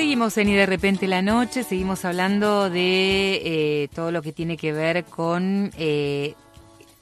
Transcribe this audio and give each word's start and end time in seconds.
Seguimos 0.00 0.38
en 0.38 0.48
Y 0.48 0.54
de 0.54 0.64
repente 0.64 1.06
la 1.06 1.20
noche, 1.20 1.62
seguimos 1.62 2.06
hablando 2.06 2.70
de 2.70 3.34
eh, 3.44 3.88
todo 3.94 4.10
lo 4.10 4.22
que 4.22 4.32
tiene 4.32 4.56
que 4.56 4.72
ver 4.72 5.04
con 5.04 5.70
eh, 5.76 6.36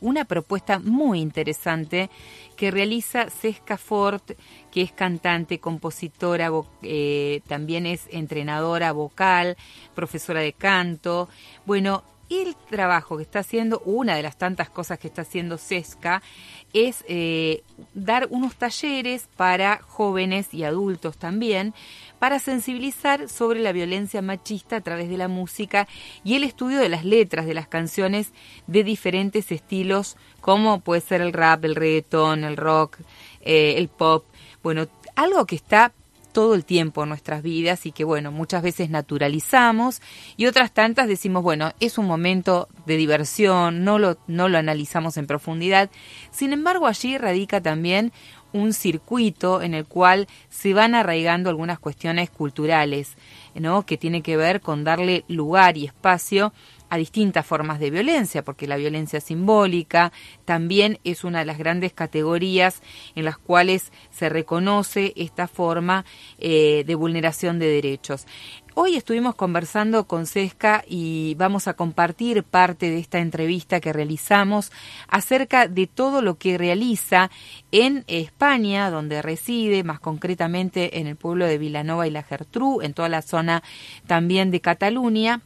una 0.00 0.24
propuesta 0.24 0.80
muy 0.80 1.20
interesante 1.20 2.10
que 2.56 2.72
realiza 2.72 3.30
Cesca 3.30 3.76
Fort, 3.76 4.32
que 4.72 4.82
es 4.82 4.90
cantante, 4.90 5.60
compositora, 5.60 6.50
eh, 6.82 7.40
también 7.46 7.86
es 7.86 8.08
entrenadora 8.10 8.90
vocal, 8.90 9.56
profesora 9.94 10.40
de 10.40 10.52
canto. 10.52 11.28
Bueno, 11.66 12.02
el 12.30 12.56
trabajo 12.70 13.16
que 13.16 13.22
está 13.22 13.40
haciendo, 13.40 13.80
una 13.84 14.16
de 14.16 14.22
las 14.22 14.36
tantas 14.36 14.70
cosas 14.70 14.98
que 14.98 15.08
está 15.08 15.22
haciendo 15.22 15.58
Cesca, 15.58 16.22
es 16.72 17.04
dar 17.94 18.28
unos 18.30 18.56
talleres 18.56 19.28
para 19.36 19.80
jóvenes 19.82 20.52
y 20.52 20.64
adultos 20.64 21.16
también, 21.16 21.74
para 22.18 22.38
sensibilizar 22.38 23.28
sobre 23.28 23.60
la 23.60 23.72
violencia 23.72 24.22
machista 24.22 24.76
a 24.76 24.80
través 24.80 25.08
de 25.08 25.16
la 25.16 25.28
música 25.28 25.88
y 26.24 26.34
el 26.34 26.44
estudio 26.44 26.78
de 26.78 26.88
las 26.88 27.04
letras 27.04 27.46
de 27.46 27.54
las 27.54 27.68
canciones 27.68 28.32
de 28.66 28.84
diferentes 28.84 29.52
estilos, 29.52 30.16
como 30.40 30.80
puede 30.80 31.00
ser 31.00 31.20
el 31.20 31.32
rap, 31.32 31.64
el 31.64 31.74
reggaetón, 31.76 32.44
el 32.44 32.56
rock, 32.56 32.98
eh, 33.40 33.74
el 33.76 33.88
pop. 33.88 34.24
Bueno, 34.62 34.86
algo 35.14 35.46
que 35.46 35.56
está 35.56 35.92
todo 36.32 36.54
el 36.54 36.64
tiempo 36.64 37.02
en 37.02 37.08
nuestras 37.08 37.42
vidas 37.42 37.86
y 37.86 37.92
que 37.92 38.04
bueno, 38.04 38.32
muchas 38.32 38.62
veces 38.62 38.90
naturalizamos 38.90 40.00
y 40.36 40.46
otras 40.46 40.72
tantas 40.72 41.08
decimos, 41.08 41.42
bueno, 41.42 41.72
es 41.80 41.98
un 41.98 42.06
momento 42.06 42.68
de 42.86 42.96
diversión, 42.96 43.84
no 43.84 43.98
lo, 43.98 44.18
no 44.26 44.48
lo 44.48 44.58
analizamos 44.58 45.16
en 45.16 45.26
profundidad. 45.26 45.90
Sin 46.30 46.52
embargo, 46.52 46.86
allí 46.86 47.18
radica 47.18 47.60
también 47.60 48.12
un 48.52 48.72
circuito 48.72 49.62
en 49.62 49.74
el 49.74 49.84
cual 49.84 50.26
se 50.48 50.74
van 50.74 50.94
arraigando 50.94 51.50
algunas 51.50 51.78
cuestiones 51.78 52.30
culturales, 52.30 53.16
¿no? 53.54 53.84
que 53.84 53.96
tiene 53.96 54.22
que 54.22 54.36
ver 54.36 54.60
con 54.60 54.84
darle 54.84 55.24
lugar 55.28 55.76
y 55.76 55.86
espacio 55.86 56.52
a 56.90 56.96
distintas 56.96 57.46
formas 57.46 57.80
de 57.80 57.90
violencia, 57.90 58.42
porque 58.44 58.66
la 58.66 58.76
violencia 58.76 59.20
simbólica 59.20 60.12
también 60.44 60.98
es 61.04 61.24
una 61.24 61.40
de 61.40 61.44
las 61.44 61.58
grandes 61.58 61.92
categorías 61.92 62.82
en 63.14 63.24
las 63.24 63.38
cuales 63.38 63.92
se 64.10 64.28
reconoce 64.28 65.12
esta 65.16 65.48
forma 65.48 66.04
eh, 66.38 66.84
de 66.86 66.94
vulneración 66.94 67.58
de 67.58 67.66
derechos. 67.66 68.26
Hoy 68.80 68.94
estuvimos 68.94 69.34
conversando 69.34 70.06
con 70.06 70.26
Sesca 70.26 70.84
y 70.86 71.34
vamos 71.34 71.66
a 71.66 71.74
compartir 71.74 72.44
parte 72.44 72.88
de 72.88 72.98
esta 72.98 73.18
entrevista 73.18 73.80
que 73.80 73.92
realizamos 73.92 74.70
acerca 75.08 75.66
de 75.66 75.88
todo 75.88 76.22
lo 76.22 76.38
que 76.38 76.56
realiza 76.58 77.28
en 77.72 78.04
España, 78.06 78.88
donde 78.90 79.20
reside, 79.20 79.82
más 79.82 79.98
concretamente 79.98 81.00
en 81.00 81.08
el 81.08 81.16
pueblo 81.16 81.46
de 81.46 81.58
Vilanova 81.58 82.06
y 82.06 82.12
la 82.12 82.22
Gertrú, 82.22 82.80
en 82.80 82.94
toda 82.94 83.08
la 83.08 83.22
zona 83.22 83.64
también 84.06 84.52
de 84.52 84.60
Cataluña 84.60 85.42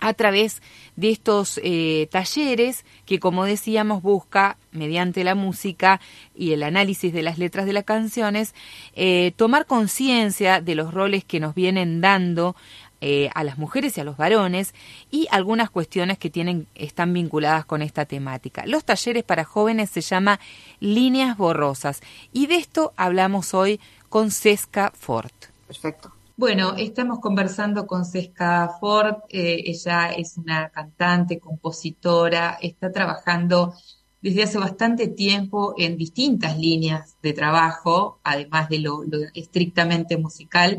a 0.00 0.14
través 0.14 0.62
de 0.96 1.10
estos 1.10 1.60
eh, 1.62 2.08
talleres 2.10 2.84
que, 3.06 3.18
como 3.18 3.44
decíamos, 3.44 4.02
busca, 4.02 4.56
mediante 4.72 5.24
la 5.24 5.34
música 5.34 6.00
y 6.34 6.52
el 6.52 6.62
análisis 6.62 7.12
de 7.12 7.22
las 7.22 7.38
letras 7.38 7.66
de 7.66 7.72
las 7.72 7.84
canciones, 7.84 8.54
eh, 8.94 9.32
tomar 9.36 9.66
conciencia 9.66 10.60
de 10.60 10.74
los 10.74 10.92
roles 10.92 11.24
que 11.24 11.40
nos 11.40 11.54
vienen 11.54 12.00
dando 12.00 12.56
eh, 13.02 13.30
a 13.34 13.44
las 13.44 13.56
mujeres 13.56 13.96
y 13.96 14.00
a 14.02 14.04
los 14.04 14.18
varones 14.18 14.74
y 15.10 15.26
algunas 15.30 15.70
cuestiones 15.70 16.18
que 16.18 16.28
tienen, 16.28 16.66
están 16.74 17.14
vinculadas 17.14 17.64
con 17.64 17.80
esta 17.80 18.04
temática. 18.04 18.66
Los 18.66 18.84
talleres 18.84 19.24
para 19.24 19.44
jóvenes 19.44 19.88
se 19.88 20.02
llama 20.02 20.38
Líneas 20.80 21.38
Borrosas 21.38 22.02
y 22.34 22.46
de 22.46 22.56
esto 22.56 22.92
hablamos 22.96 23.54
hoy 23.54 23.80
con 24.10 24.30
Cesca 24.30 24.92
Ford. 24.94 25.30
Perfecto. 25.66 26.12
Bueno, 26.40 26.74
estamos 26.74 27.18
conversando 27.18 27.86
con 27.86 28.06
Cesca 28.06 28.78
Ford, 28.80 29.16
eh, 29.28 29.62
ella 29.66 30.08
es 30.08 30.38
una 30.38 30.70
cantante, 30.70 31.38
compositora, 31.38 32.56
está 32.62 32.90
trabajando 32.90 33.74
desde 34.22 34.44
hace 34.44 34.56
bastante 34.56 35.08
tiempo 35.08 35.74
en 35.76 35.98
distintas 35.98 36.56
líneas 36.58 37.18
de 37.22 37.34
trabajo, 37.34 38.20
además 38.24 38.70
de 38.70 38.78
lo, 38.78 39.02
estrictamente 39.34 40.16
musical, 40.16 40.78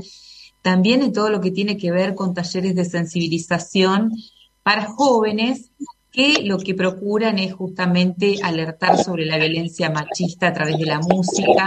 también 0.63 1.03
en 1.03 1.13
todo 1.13 1.29
lo 1.29 1.41
que 1.41 1.51
tiene 1.51 1.77
que 1.77 1.91
ver 1.91 2.16
con 2.16 2.33
talleres 2.33 2.73
de 2.73 2.85
sensibilización 2.85 4.13
para 4.63 4.88
jóvenes 4.88 5.69
que 6.11 6.41
lo 6.44 6.57
que 6.57 6.73
procuran 6.73 7.38
es 7.38 7.53
justamente 7.53 8.39
alertar 8.41 8.97
sobre 8.97 9.27
la 9.27 9.38
violencia 9.38 9.91
machista 9.91 10.47
a 10.47 10.53
través 10.53 10.79
de 10.79 10.88
la 10.88 11.01
música, 11.01 11.66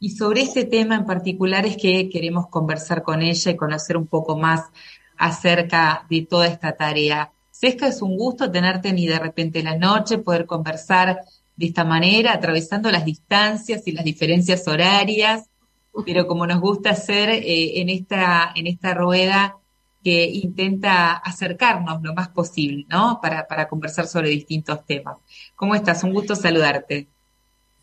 y 0.00 0.10
sobre 0.10 0.40
este 0.40 0.64
tema 0.64 0.96
en 0.96 1.04
particular 1.04 1.66
es 1.66 1.76
que 1.76 2.08
queremos 2.08 2.48
conversar 2.48 3.02
con 3.02 3.20
ella 3.20 3.50
y 3.50 3.56
conocer 3.56 3.98
un 3.98 4.06
poco 4.06 4.36
más 4.36 4.64
acerca 5.18 6.06
de 6.08 6.22
toda 6.22 6.46
esta 6.46 6.72
tarea. 6.72 7.32
Sesca, 7.50 7.86
es 7.86 8.00
un 8.00 8.16
gusto 8.16 8.50
tenerte 8.50 8.94
ni 8.94 9.06
de 9.06 9.18
repente 9.18 9.62
la 9.62 9.76
noche, 9.76 10.16
poder 10.16 10.46
conversar 10.46 11.20
de 11.54 11.66
esta 11.66 11.84
manera, 11.84 12.32
atravesando 12.32 12.90
las 12.90 13.04
distancias 13.04 13.86
y 13.86 13.92
las 13.92 14.04
diferencias 14.04 14.66
horarias, 14.66 15.50
pero 16.06 16.26
como 16.26 16.46
nos 16.46 16.60
gusta 16.60 16.90
hacer 16.90 17.28
eh, 17.28 17.80
en, 17.82 17.90
esta, 17.90 18.52
en 18.54 18.66
esta 18.66 18.94
rueda 18.94 19.58
que 20.02 20.24
intenta 20.24 21.12
acercarnos 21.12 22.00
lo 22.00 22.14
más 22.14 22.30
posible, 22.30 22.86
¿no? 22.88 23.18
Para, 23.20 23.46
para 23.46 23.68
conversar 23.68 24.06
sobre 24.06 24.30
distintos 24.30 24.86
temas. 24.86 25.18
¿Cómo 25.54 25.74
estás? 25.74 26.02
Un 26.04 26.14
gusto 26.14 26.34
saludarte. 26.34 27.08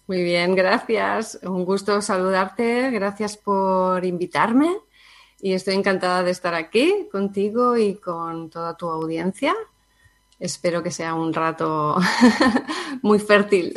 Muy 0.08 0.24
bien, 0.24 0.56
gracias. 0.56 1.38
Un 1.44 1.66
gusto 1.66 2.02
saludarte. 2.02 2.92
Gracias 2.92 3.36
por 3.36 4.06
invitarme 4.06 4.74
y 5.42 5.52
estoy 5.52 5.76
encantada 5.76 6.24
de 6.24 6.32
estar 6.32 6.56
aquí 6.56 7.10
contigo 7.12 7.76
y 7.76 7.96
con 7.96 8.50
toda 8.50 8.78
tu 8.78 8.88
audiencia. 8.88 9.54
Espero 10.40 10.82
que 10.82 10.92
sea 10.92 11.14
un 11.14 11.34
rato 11.34 11.98
muy 13.02 13.20
fértil. 13.20 13.74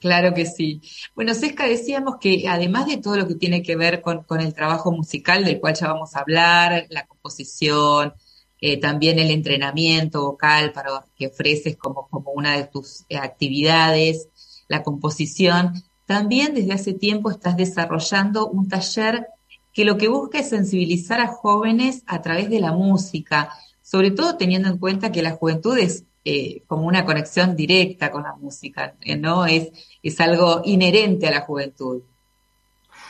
Claro 0.00 0.32
que 0.32 0.46
sí. 0.46 0.80
Bueno, 1.14 1.34
Sesca, 1.34 1.66
decíamos 1.66 2.16
que 2.18 2.48
además 2.48 2.86
de 2.86 2.96
todo 2.96 3.16
lo 3.16 3.28
que 3.28 3.34
tiene 3.34 3.62
que 3.62 3.76
ver 3.76 4.00
con, 4.00 4.24
el 4.40 4.54
trabajo 4.54 4.90
musical, 4.90 5.44
del 5.44 5.60
cual 5.60 5.74
ya 5.74 5.88
vamos 5.88 6.16
a 6.16 6.20
hablar, 6.20 6.86
la 6.88 7.06
composición, 7.06 8.14
eh, 8.58 8.80
también 8.80 9.18
el 9.18 9.30
entrenamiento 9.30 10.22
vocal 10.22 10.72
para, 10.72 11.04
que 11.14 11.26
ofreces 11.26 11.76
como, 11.76 12.08
como 12.08 12.30
una 12.30 12.56
de 12.56 12.64
tus 12.64 13.04
actividades, 13.10 14.28
la 14.68 14.82
composición, 14.82 15.82
también 16.06 16.54
desde 16.54 16.72
hace 16.72 16.92
tiempo 16.94 17.30
estás 17.30 17.56
desarrollando 17.56 18.48
un 18.48 18.68
taller 18.68 19.26
que 19.72 19.84
lo 19.84 19.98
que 19.98 20.08
busca 20.08 20.38
es 20.38 20.48
sensibilizar 20.48 21.20
a 21.20 21.28
jóvenes 21.28 22.02
a 22.06 22.22
través 22.22 22.50
de 22.50 22.60
la 22.60 22.72
música, 22.72 23.50
sobre 23.82 24.10
todo 24.10 24.36
teniendo 24.36 24.68
en 24.68 24.78
cuenta 24.78 25.12
que 25.12 25.22
la 25.22 25.32
juventud 25.32 25.76
es 25.78 26.04
eh, 26.24 26.62
como 26.66 26.86
una 26.86 27.04
conexión 27.04 27.56
directa 27.56 28.10
con 28.10 28.22
la 28.22 28.34
música, 28.34 28.94
¿no? 29.18 29.46
Es, 29.46 29.70
es 30.02 30.20
algo 30.20 30.62
inherente 30.64 31.28
a 31.28 31.30
la 31.30 31.42
juventud. 31.42 32.02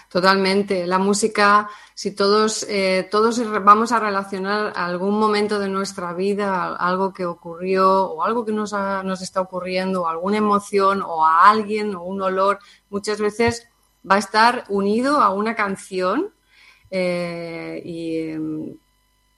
Totalmente. 0.08 0.86
La 0.86 0.98
música, 0.98 1.68
si 1.94 2.12
todos, 2.12 2.64
eh, 2.68 3.06
todos 3.10 3.38
vamos 3.62 3.92
a 3.92 4.00
relacionar 4.00 4.72
algún 4.74 5.18
momento 5.18 5.58
de 5.58 5.68
nuestra 5.68 6.14
vida, 6.14 6.74
algo 6.76 7.12
que 7.12 7.26
ocurrió 7.26 8.06
o 8.06 8.24
algo 8.24 8.46
que 8.46 8.52
nos, 8.52 8.72
nos 8.72 9.20
está 9.20 9.42
ocurriendo, 9.42 10.02
o 10.02 10.08
alguna 10.08 10.38
emoción 10.38 11.02
o 11.02 11.26
a 11.26 11.50
alguien 11.50 11.94
o 11.94 12.04
un 12.04 12.22
olor, 12.22 12.58
muchas 12.88 13.20
veces 13.20 13.68
va 14.10 14.14
a 14.14 14.18
estar 14.18 14.64
unido 14.70 15.20
a 15.20 15.28
una 15.28 15.54
canción 15.54 16.32
eh, 16.90 17.82
y 17.84 18.30
em, 18.30 18.78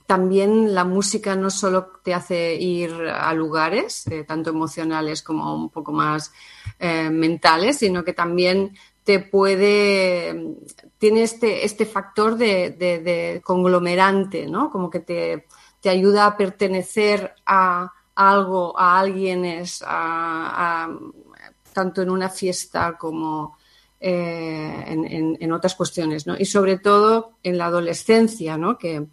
también 0.06 0.72
la 0.72 0.84
música 0.84 1.34
no 1.34 1.50
solo 1.50 1.91
te 2.04 2.14
hace 2.14 2.54
ir 2.54 2.92
a 2.92 3.32
lugares, 3.34 4.06
eh, 4.06 4.22
tanto 4.22 4.50
emocionales 4.50 5.22
como 5.22 5.52
un 5.54 5.70
poco 5.70 5.91
más 5.92 6.32
mentales, 6.81 7.78
sino 7.78 8.02
que 8.04 8.14
también 8.14 8.72
te 9.10 9.19
puede, 9.19 10.54
tiene 10.98 11.25
este, 11.25 11.65
este 11.65 11.84
factor 11.84 12.37
de, 12.37 13.43
conglomerante, 13.43 14.47
¿no? 14.47 14.70
Como 14.70 14.88
que 14.88 15.00
te, 15.00 15.46
ayuda 15.85 16.26
a 16.26 16.37
pertenecer 16.37 17.35
a 17.44 17.93
algo, 18.14 18.79
a 18.79 19.00
alguien, 19.00 19.44
es, 19.44 19.81
tanto 21.73 22.02
en 22.02 22.11
una 22.11 22.29
fiesta 22.29 22.96
como 22.96 23.56
eh, 23.99 24.85
en, 25.40 25.52
otras 25.52 25.75
cuestiones, 25.75 26.29
¿no? 26.29 26.37
Y 26.38 26.44
sobre 26.44 26.79
todo 26.79 27.32
en 27.43 27.58
la 27.58 27.67
adolescencia, 27.67 28.56
¿no? 28.56 28.79
Que 28.79 29.05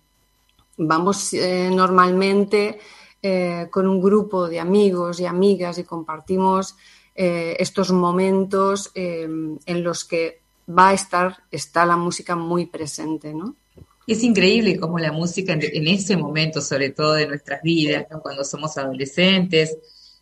vamos 0.78 1.34
eh, 1.34 1.72
normalmente 1.74 2.78
eh, 3.24 3.68
con 3.72 3.88
un 3.88 4.00
grupo 4.00 4.48
de 4.48 4.60
amigos 4.60 5.20
y 5.20 5.26
amigas 5.26 5.80
y 5.80 5.86
compartimos 5.86 6.76
eh, 7.20 7.58
estos 7.60 7.92
momentos 7.92 8.92
eh, 8.94 9.24
en 9.66 9.84
los 9.84 10.06
que 10.06 10.42
va 10.70 10.90
a 10.90 10.94
estar, 10.94 11.38
está 11.50 11.84
la 11.84 11.98
música 11.98 12.36
muy 12.36 12.68
presente, 12.68 13.34
¿no? 13.34 13.56
Es 14.06 14.24
increíble 14.24 14.80
cómo 14.80 15.00
la 15.00 15.12
música 15.12 15.54
en, 15.54 15.88
ese 15.88 16.16
momento, 16.16 16.62
sobre 16.62 16.92
todo 16.92 17.14
de 17.14 17.28
nuestras 17.28 17.64
vidas, 17.64 18.06
cuando 18.22 18.44
somos 18.44 18.78
adolescentes 18.78 19.78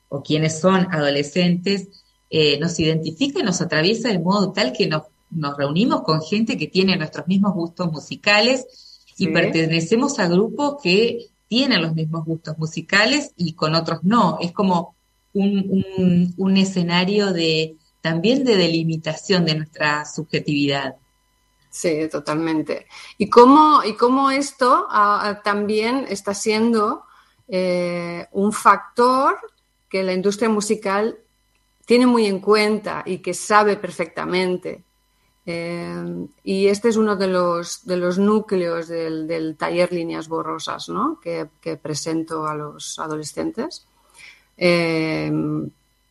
o 0.08 0.24
quienes 0.24 0.58
son 0.58 0.88
adolescentes, 0.90 1.90
eh, 2.30 2.58
nos 2.60 2.80
identifica 2.80 3.42
y 3.42 3.44
nos 3.44 3.62
atraviesa 3.62 4.08
de 4.08 4.20
modo 4.20 4.54
tal 4.54 4.72
que 4.72 4.88
nos, 4.88 5.04
nos 5.30 5.58
reunimos 5.58 6.02
con 6.02 6.22
gente 6.22 6.58
que 6.58 6.68
tiene 6.68 6.96
nuestros 6.96 7.28
mismos 7.28 7.54
gustos 7.54 7.92
musicales 7.92 9.04
y 9.18 9.28
pertenecemos 9.28 10.18
a 10.20 10.30
grupos 10.30 10.78
que 10.82 11.28
tienen 11.50 11.82
los 11.82 11.94
mismos 11.94 12.24
gustos 12.26 12.58
musicales 12.58 13.34
y 13.36 13.54
con 13.54 13.76
otros 13.76 14.00
no. 14.04 14.38
Es 14.42 14.54
como 14.54 14.95
un, 15.36 16.34
un, 16.38 16.58
escenario 16.58 17.32
de 17.32 17.76
también 18.02 18.44
de 18.44 18.56
delimitación 18.56 19.46
de 19.46 19.56
nuestra 19.56 20.06
subjetividad. 20.06 20.96
Sí, 21.70 22.08
totalmente. 22.10 22.88
Y 23.18 23.30
cómo, 23.30 23.84
y 23.84 23.96
cómo 23.96 24.32
esto 24.32 24.88
ah, 24.90 25.22
ah, 25.24 25.42
también 25.44 26.06
está 26.08 26.34
siendo 26.34 27.04
eh, 27.48 28.26
un 28.32 28.54
factor 28.54 29.36
que 29.90 30.04
la 30.04 30.14
industria 30.14 30.50
musical 30.50 31.18
tiene 31.86 32.08
muy 32.08 32.26
en 32.28 32.40
cuenta 32.40 33.04
y 33.06 33.18
que 33.18 33.34
sabe 33.34 33.76
perfectamente. 33.76 34.84
Eh, 35.46 36.28
y 36.44 36.68
este 36.68 36.90
es 36.90 36.98
uno 36.98 37.16
de 37.16 37.28
los, 37.28 37.86
de 37.86 37.98
los 37.98 38.18
núcleos 38.18 38.88
del, 38.88 39.56
taller 39.60 39.92
Líneas 39.92 40.28
Borrosas 40.28 40.90
¿no? 40.90 41.20
que, 41.20 41.48
presento 41.78 42.48
a 42.48 42.56
los 42.56 42.98
adolescentes. 43.00 43.86
Eh, 44.58 45.32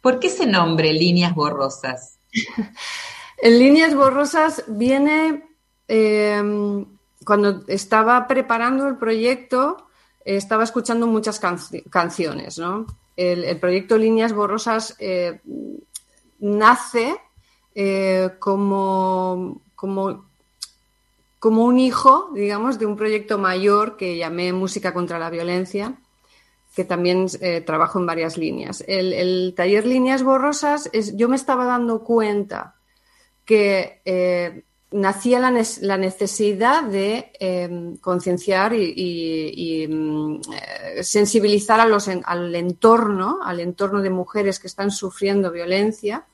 ¿Por 0.01 0.19
qué 0.19 0.27
ese 0.27 0.47
nombre, 0.47 0.93
Líneas 0.93 1.35
Borrosas? 1.35 2.19
en 3.43 3.59
Líneas 3.59 3.95
Borrosas 3.95 4.65
viene 4.67 5.45
eh, 5.89 6.43
cuando 7.25 7.65
estaba 7.69 8.27
preparando 8.27 8.87
el 8.89 8.97
proyecto, 8.97 9.89
estaba 10.25 10.65
escuchando 10.65 11.07
muchas 11.07 11.41
canciones. 11.91 12.59
¿no? 12.59 12.87
El, 13.17 13.59
proyecto 13.59 13.97
Líneas 13.97 14.33
Borrosas 14.33 14.97
nace 16.39 17.17
eh, 17.75 18.31
como, 18.39 19.63
como, 19.75 20.27
como 21.41 21.65
un 21.65 21.79
hijo, 21.79 22.31
digamos, 22.35 22.79
de 22.79 22.87
un 22.87 22.97
proyecto 22.97 23.39
mayor 23.39 23.97
que 23.97 24.17
llamé 24.17 24.53
Música 24.53 24.95
contra 24.95 25.19
la 25.19 25.31
Violencia, 25.31 25.99
que 26.75 26.85
también 26.85 27.27
eh, 27.41 27.61
trabajo 27.61 27.99
en 27.99 28.07
varias 28.07 28.37
líneas. 28.37 28.85
El, 28.87 29.55
taller 29.57 29.87
Líneas 29.87 30.23
Borrosas, 30.23 30.91
es, 30.93 31.17
yo 31.17 31.29
me 31.29 31.37
estaba 31.37 31.65
dando 31.65 32.03
cuenta 32.03 32.75
que 33.45 34.01
eh, 34.05 34.65
nacía 34.91 35.39
la, 35.39 35.97
necesidad 35.97 36.85
de 36.85 37.99
concienciar 38.01 38.75
y, 38.75 39.87
mm, 39.89 40.41
sensibilizar 41.03 41.81
a 41.81 41.87
los, 41.87 42.09
al 42.09 42.55
entorno, 42.55 43.41
al 43.45 43.61
entorno 43.61 44.01
de 44.03 44.11
mujeres 44.11 44.59
que 44.59 44.67
están 44.67 44.91
sufriendo 44.91 45.51
violencia, 45.51 46.27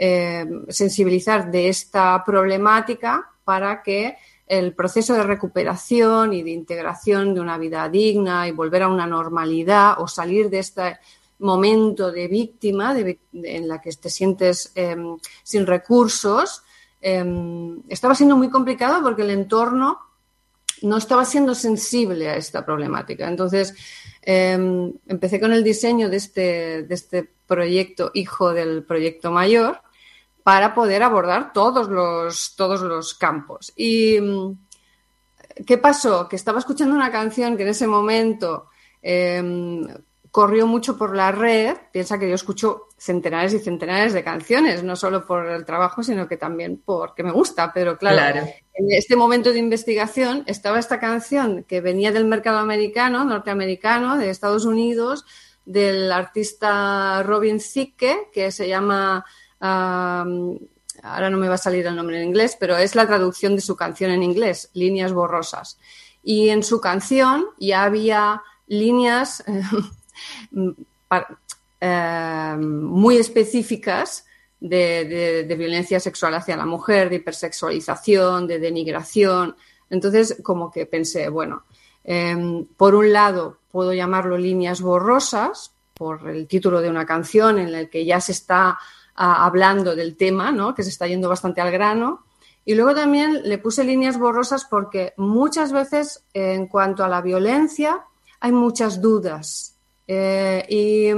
eh, 0.00 0.46
sensibilizar 0.68 1.50
de 1.50 1.68
esta 1.68 2.22
problemática 2.24 3.30
para 3.42 3.82
que 3.82 4.16
el 4.48 4.72
proceso 4.72 5.14
de 5.14 5.22
recuperación 5.22 6.32
y 6.32 6.42
de 6.42 6.50
integración 6.50 7.34
de 7.34 7.40
una 7.40 7.58
vida 7.58 7.88
digna 7.88 8.48
y 8.48 8.52
volver 8.52 8.82
a 8.82 8.88
una 8.88 9.06
normalidad 9.06 10.00
o 10.00 10.08
salir 10.08 10.48
de 10.48 10.60
este 10.60 10.98
momento 11.40 12.10
de 12.10 12.26
víctima 12.28 12.96
en 12.98 13.68
la 13.68 13.80
que 13.80 13.90
te 13.92 14.10
sientes 14.10 14.72
em, 14.74 15.16
sin 15.42 15.66
recursos, 15.66 16.62
em, 17.00 17.80
estaba 17.88 18.14
siendo 18.14 18.36
muy 18.36 18.48
complicado 18.48 19.02
porque 19.02 19.22
el 19.22 19.30
entorno 19.30 19.98
no 20.82 20.96
estaba 20.96 21.24
siendo 21.24 21.54
sensible 21.54 22.28
a 22.28 22.36
esta 22.36 22.64
problemática. 22.64 23.28
Entonces, 23.28 23.74
em, 24.22 24.92
empecé 25.06 25.40
con 25.40 25.52
el 25.52 25.62
diseño 25.62 26.08
de 26.08 26.16
este, 26.16 26.82
de 26.84 26.94
este 26.94 27.28
proyecto, 27.46 28.10
hijo 28.14 28.52
del 28.52 28.82
proyecto 28.84 29.30
mayor, 29.30 29.80
para 30.48 30.72
poder 30.72 31.02
abordar 31.02 31.52
todos 31.52 31.90
los, 31.90 32.56
todos 32.56 32.80
los 32.80 33.12
campos. 33.12 33.70
¿Y 33.76 34.18
mm, 34.18 34.58
qué 35.66 35.76
pasó? 35.76 36.26
Que 36.26 36.36
estaba 36.36 36.58
escuchando 36.58 36.94
una 36.94 37.12
canción 37.12 37.54
que 37.54 37.64
en 37.64 37.68
ese 37.68 37.86
momento 37.86 38.70
em, 39.02 39.86
corrió 40.30 40.66
mucho 40.66 40.96
por 40.96 41.14
la 41.14 41.32
red. 41.32 41.76
Piensa 41.92 42.18
que 42.18 42.30
yo 42.30 42.34
escucho 42.34 42.86
centenares 42.96 43.52
y 43.52 43.58
centenares 43.58 44.14
de 44.14 44.24
canciones, 44.24 44.82
no 44.82 44.96
solo 44.96 45.26
por 45.26 45.44
el 45.50 45.66
trabajo, 45.66 46.02
sino 46.02 46.26
que 46.26 46.38
también 46.38 46.80
porque 46.82 47.22
me 47.22 47.30
gusta. 47.30 47.70
Pero 47.74 47.98
claro, 47.98 48.40
en 48.72 48.90
este 48.90 49.16
momento 49.16 49.52
de 49.52 49.58
investigación 49.58 50.44
estaba 50.46 50.78
esta 50.78 50.98
canción 50.98 51.64
que 51.64 51.82
venía 51.82 52.10
del 52.10 52.24
mercado 52.24 52.56
americano, 52.56 53.22
norteamericano, 53.22 54.16
de 54.16 54.30
Estados 54.30 54.64
Unidos, 54.64 55.26
del 55.66 56.10
artista 56.10 57.22
Robin 57.22 57.58
Thicke, 57.58 58.30
que 58.32 58.50
se 58.50 58.66
llama 58.66 59.26
ahora 59.60 61.30
no 61.30 61.38
me 61.38 61.48
va 61.48 61.54
a 61.54 61.58
salir 61.58 61.86
el 61.86 61.96
nombre 61.96 62.20
en 62.20 62.28
inglés, 62.28 62.56
pero 62.58 62.76
es 62.76 62.94
la 62.94 63.06
traducción 63.06 63.56
de 63.56 63.62
su 63.62 63.76
canción 63.76 64.10
en 64.10 64.22
inglés, 64.22 64.70
Líneas 64.74 65.12
Borrosas. 65.12 65.78
Y 66.22 66.50
en 66.50 66.62
su 66.62 66.80
canción 66.80 67.46
ya 67.58 67.84
había 67.84 68.42
líneas 68.66 69.42
eh, 71.80 72.56
muy 72.58 73.16
específicas 73.16 74.26
de, 74.60 75.54
violencia 75.56 76.00
sexual 76.00 76.34
hacia 76.34 76.56
la 76.56 76.66
mujer, 76.66 77.10
de 77.10 77.16
hipersexualización, 77.16 78.46
de 78.46 78.58
denigración. 78.58 79.56
Entonces, 79.90 80.36
como 80.42 80.70
que 80.70 80.86
pensé, 80.86 81.28
bueno, 81.28 81.64
em, 82.04 82.66
por 82.76 82.94
un 82.94 83.12
lado 83.12 83.58
puedo 83.70 83.92
llamarlo 83.92 84.36
líneas 84.36 84.80
borrosas 84.80 85.72
por 85.94 86.28
el 86.28 86.46
título 86.46 86.80
de 86.80 86.90
una 86.90 87.06
canción 87.06 87.58
en 87.58 87.72
la 87.72 87.86
que 87.86 88.04
ya 88.04 88.20
se 88.20 88.32
está 88.32 88.78
hablando 89.18 89.96
del 89.96 90.16
tema, 90.16 90.52
¿no? 90.52 90.74
que 90.74 90.82
se 90.82 90.90
está 90.90 91.06
yendo 91.06 91.28
bastante 91.28 91.60
al 91.60 91.72
grano. 91.72 92.24
Y 92.64 92.74
luego 92.74 92.94
también 92.94 93.42
le 93.44 93.58
puse 93.58 93.82
líneas 93.82 94.18
borrosas 94.18 94.64
porque 94.64 95.14
muchas 95.16 95.72
veces 95.72 96.24
en 96.34 96.66
cuanto 96.66 97.02
a 97.02 97.08
la 97.08 97.22
violencia 97.22 98.04
hay 98.40 98.52
muchas 98.52 99.00
dudas. 99.00 99.74
Eh, 100.06 100.64
y 100.68 101.10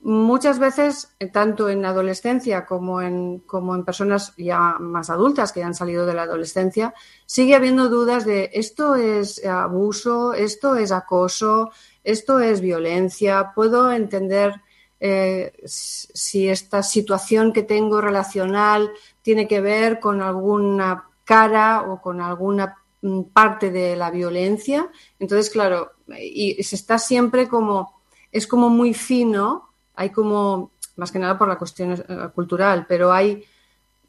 muchas 0.00 0.58
veces, 0.58 1.14
tanto 1.32 1.68
en 1.68 1.84
adolescencia 1.84 2.64
como 2.64 3.02
en, 3.02 3.40
como 3.40 3.74
en 3.74 3.84
personas 3.84 4.32
ya 4.38 4.76
más 4.78 5.10
adultas 5.10 5.52
que 5.52 5.60
ya 5.60 5.66
han 5.66 5.74
salido 5.74 6.06
de 6.06 6.14
la 6.14 6.22
adolescencia, 6.22 6.94
sigue 7.26 7.54
habiendo 7.54 7.88
dudas 7.88 8.24
de 8.24 8.50
esto 8.54 8.96
es 8.96 9.44
abuso, 9.44 10.32
esto 10.32 10.76
es 10.76 10.92
acoso, 10.92 11.70
esto 12.02 12.40
es 12.40 12.60
violencia, 12.60 13.52
puedo 13.54 13.92
entender 13.92 14.62
eh, 15.02 15.52
si 15.64 16.48
esta 16.48 16.82
situación 16.82 17.54
que 17.54 17.62
tengo 17.62 18.02
relacional 18.02 18.92
tiene 19.22 19.48
que 19.48 19.62
ver 19.62 19.98
con 19.98 20.20
alguna 20.20 21.08
cara 21.24 21.82
o 21.90 22.02
con 22.02 22.20
alguna 22.20 22.76
mm, 23.00 23.22
parte 23.32 23.70
de 23.70 23.96
la 23.96 24.10
violencia. 24.10 24.90
Entonces, 25.18 25.48
claro, 25.48 25.92
y 26.18 26.62
se 26.62 26.76
está 26.76 26.98
siempre 26.98 27.48
como, 27.48 28.02
es 28.30 28.46
como 28.46 28.68
muy 28.68 28.92
fino, 28.92 29.70
hay 29.94 30.10
como, 30.10 30.72
más 30.96 31.10
que 31.10 31.18
nada 31.18 31.38
por 31.38 31.48
la 31.48 31.58
cuestión 31.58 31.92
eh, 31.92 32.28
cultural, 32.34 32.84
pero 32.86 33.10
hay 33.10 33.42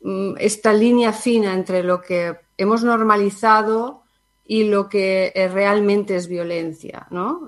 mm, 0.01 0.33
esta 0.39 0.73
línea 0.73 1.13
fina 1.13 1.53
entre 1.53 1.83
lo 1.83 2.01
que 2.01 2.35
hemos 2.57 2.83
normalizado 2.83 4.03
y 4.43 4.65
lo 4.65 4.89
que 4.89 5.31
eh, 5.33 5.47
realmente 5.47 6.17
es 6.17 6.27
violencia, 6.27 7.07
¿no? 7.11 7.47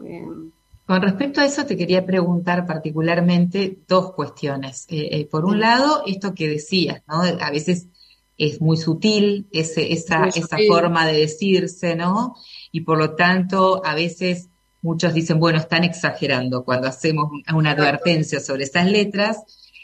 Con 0.94 1.02
respecto 1.02 1.42
a 1.42 1.46
eso, 1.46 1.66
te 1.66 1.76
quería 1.76 2.06
preguntar 2.06 2.68
particularmente 2.68 3.80
dos 3.88 4.14
cuestiones. 4.14 4.86
Eh, 4.90 5.08
eh, 5.10 5.26
por 5.26 5.44
un 5.44 5.60
lado, 5.60 6.04
esto 6.06 6.36
que 6.36 6.48
decías, 6.48 7.02
¿no? 7.08 7.24
A 7.24 7.50
veces 7.50 7.88
es 8.38 8.62
muy 8.62 8.78
sutil 8.78 9.48
ese, 9.52 9.92
esa, 9.92 10.28
esa 10.28 10.56
forma 10.68 11.08
de 11.08 11.14
decirse, 11.14 11.96
¿no? 11.96 12.36
Y 12.72 12.82
por 12.82 13.00
lo 13.00 13.16
tanto, 13.16 13.84
a 13.84 13.96
veces 13.96 14.50
muchos 14.84 15.16
dicen, 15.16 15.40
bueno, 15.40 15.58
están 15.58 15.84
exagerando 15.84 16.64
cuando 16.64 16.90
hacemos 16.90 17.32
una 17.56 17.72
advertencia 17.72 18.40
sobre 18.40 18.66
esas 18.66 18.86
letras. 18.86 19.40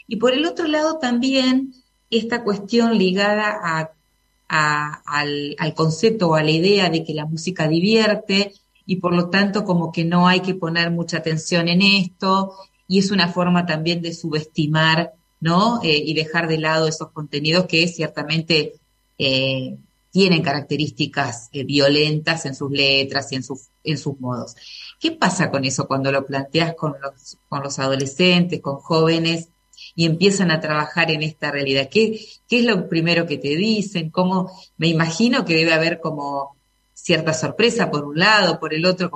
Y 0.06 0.14
por 0.14 0.32
el 0.32 0.46
otro 0.46 0.68
lado, 0.68 0.98
también 0.98 1.74
esta 2.08 2.44
cuestión 2.44 2.96
ligada 2.96 3.58
a, 3.60 5.02
al, 5.04 5.56
al 5.58 5.74
concepto 5.74 6.28
o 6.28 6.34
a 6.36 6.44
la 6.44 6.52
idea 6.52 6.88
de 6.88 7.02
que 7.02 7.14
la 7.14 7.26
música 7.26 7.66
divierte 7.66 8.52
y 8.90 8.96
por 8.96 9.14
lo 9.14 9.30
tanto 9.30 9.62
como 9.62 9.92
que 9.92 10.04
no 10.04 10.26
hay 10.26 10.40
que 10.40 10.56
poner 10.56 10.90
mucha 10.90 11.18
atención 11.18 11.68
en 11.68 11.80
esto 11.80 12.56
y 12.88 12.98
es 12.98 13.12
una 13.12 13.28
forma 13.28 13.64
también 13.64 14.02
de 14.02 14.12
subestimar, 14.12 15.12
¿no? 15.38 15.80
Eh, 15.84 16.02
y 16.04 16.12
dejar 16.12 16.48
de 16.48 16.58
lado 16.58 16.88
esos 16.88 17.12
contenidos 17.12 17.66
que 17.66 17.86
ciertamente 17.86 18.80
eh, 19.16 19.76
tienen 20.10 20.42
características 20.42 21.50
eh, 21.52 21.62
violentas 21.62 22.46
en 22.46 22.56
sus 22.56 22.68
letras 22.72 23.30
y 23.30 23.36
en, 23.36 23.44
sus 23.44 23.68
en 23.84 23.96
sus 23.96 24.18
modos. 24.18 24.56
¿Qué 24.98 25.12
pasa 25.12 25.52
con 25.52 25.64
eso 25.64 25.86
cuando 25.86 26.10
lo 26.10 26.26
planteas 26.26 26.74
con 26.74 26.96
los, 27.00 27.38
con 27.48 27.62
los 27.62 27.78
adolescentes, 27.78 28.60
con 28.60 28.78
jóvenes? 28.78 29.50
y 29.96 30.04
empiezan 30.04 30.50
a 30.50 30.60
trabajar 30.60 31.10
en 31.10 31.22
esta 31.22 31.50
realidad. 31.50 31.88
¿Qué, 31.90 32.20
¿Qué 32.48 32.60
es 32.60 32.64
lo 32.64 32.88
primero 32.88 33.26
que 33.26 33.38
te 33.38 33.56
dicen? 33.56 34.10
¿Cómo? 34.10 34.52
Me 34.76 34.88
imagino 34.88 35.44
que 35.44 35.54
debe 35.54 35.72
haber 35.72 36.00
como 36.00 36.54
cierta 37.02 37.32
sorpresa 37.32 37.90
por 37.90 38.04
un 38.04 38.18
lado, 38.18 38.60
por 38.60 38.74
el 38.74 38.84
otro 38.84 39.10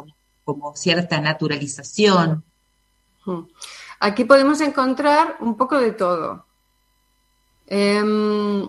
como, 0.45 0.77
cierta 0.77 1.21
naturalización. 1.21 2.45
Aquí 4.01 4.25
podemos 4.25 4.61
encontrar 4.61 5.37
un 5.41 5.57
poco 5.57 5.79
de 5.79 5.93
todo. 5.93 6.47
Em, 7.67 8.69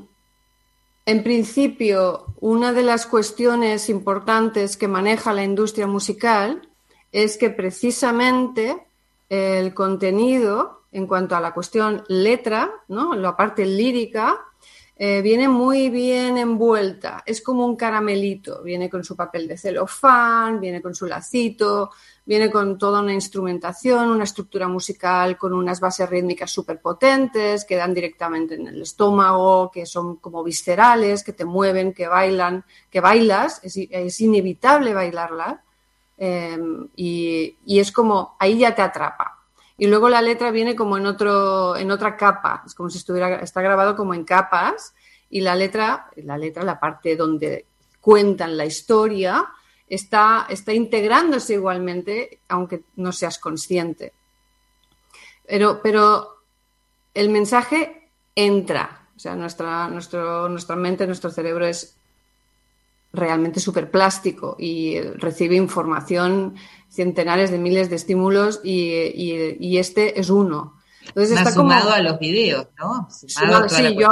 en 1.06 1.24
principio, 1.24 2.34
una 2.40 2.72
de 2.72 2.84
las 2.84 3.06
cuestiones 3.06 3.90
importantes 3.90 4.78
que 4.78 4.88
maneja 4.88 5.34
la 5.34 5.44
industria 5.44 5.88
musical 5.88 6.70
es 7.12 7.38
que 7.38 7.50
precisamente 7.50 8.88
el 9.30 9.74
contenido, 9.74 10.84
en 10.92 11.08
cuanto 11.08 11.36
a 11.36 11.42
la 11.42 11.54
cuestión 11.54 12.04
letra, 12.08 12.72
¿no? 12.88 13.16
la 13.16 13.36
parte 13.36 13.66
lírica, 13.66 14.40
eh, 14.98 15.22
viene 15.22 15.50
muy 15.50 15.90
bien 15.90 16.38
envuelta. 16.38 17.22
Es 17.25 17.42
como 17.42 17.66
un 17.66 17.75
caramelito. 17.75 18.64
Viene 18.64 18.90
con 18.90 19.04
su 19.04 19.16
papel 19.16 19.48
de 19.48 19.58
celofán, 19.58 20.62
viene 20.62 20.82
con 20.82 20.96
su 20.96 21.06
lacito, 21.06 21.92
viene 22.25 22.50
con 22.50 22.78
toda 22.78 23.02
una 23.02 23.14
instrumentación, 23.14 24.10
una 24.10 24.24
estructura 24.24 24.70
musical 24.70 25.38
con 25.38 25.52
unas 25.54 25.82
bases 25.82 26.10
rítmicas 26.10 26.50
súper 26.50 26.80
potentes 26.80 27.66
que 27.66 27.75
dan 27.75 27.94
directamente 27.94 28.56
en 28.56 28.68
el 28.68 28.82
estómago, 28.82 29.70
que 29.70 29.86
son 29.86 30.16
como 30.18 30.44
viscerales, 30.44 31.24
que 31.24 31.34
te 31.34 31.44
mueven, 31.44 31.94
que 31.94 32.08
bailan, 32.08 32.64
que 32.90 33.02
bailas. 33.02 33.62
Es, 33.64 34.22
inevitable 34.22 34.94
bailarla. 34.94 35.62
Eh, 36.18 36.58
y, 36.96 37.58
y 37.66 37.80
es 37.80 37.92
como, 37.92 38.38
ahí 38.40 38.60
ya 38.60 38.74
te 38.74 38.82
atrapa. 38.82 39.35
Y 39.77 39.88
luego 39.88 40.08
la 40.10 40.22
letra 40.22 40.51
viene 40.51 40.75
como 40.75 40.98
en, 40.98 41.05
otro, 41.05 41.75
en 41.75 41.91
otra 41.91 42.15
capa, 42.15 42.63
es 42.65 42.74
como 42.74 42.89
si 42.89 42.98
estuviera, 42.98 43.41
está 43.41 43.62
grabado 43.62 43.96
como 43.96 44.13
en 44.13 44.24
capas 44.24 44.94
y 45.29 45.41
la 45.41 45.55
letra, 45.55 46.10
la 46.15 46.38
letra, 46.38 46.63
la 46.63 46.79
parte 46.79 47.15
donde 47.17 47.65
cuentan 48.00 48.55
la 48.55 48.65
historia, 48.65 49.46
está, 49.88 50.46
está 50.50 50.74
integrándose 50.74 51.55
igualmente, 51.55 52.39
aunque 52.48 52.84
no 52.96 53.12
seas 53.12 53.38
consciente. 53.38 54.13
Pero, 55.46 55.82
pero 55.82 56.44
el 57.13 57.29
mensaje 57.29 58.10
entra, 58.34 59.10
o 59.15 59.20
sea, 59.20 59.36
nuestra, 59.36 59.88
nuestro, 59.89 60.48
nuestra 60.50 60.75
mente, 60.75 61.05
nuestro 61.05 61.29
cerebro 61.29 61.65
es 61.65 61.98
realmente 63.16 63.60
súper 63.60 63.90
plástico 63.90 64.56
y 64.60 65.00
recibe 65.02 65.56
información 65.56 66.56
centenares 66.90 67.52
de 67.52 67.58
miles 67.58 67.90
de 67.90 67.98
estímulos 67.98 68.62
y, 68.64 69.78
este 69.78 70.20
es 70.20 70.30
uno. 70.30 70.78
Entonces 71.08 71.38
está 71.38 71.52
sumado 71.52 71.92
a 71.92 72.02
los 72.02 72.18
videos, 72.18 72.68
¿no? 72.80 73.08
sí, 73.10 73.28
yo 73.98 74.10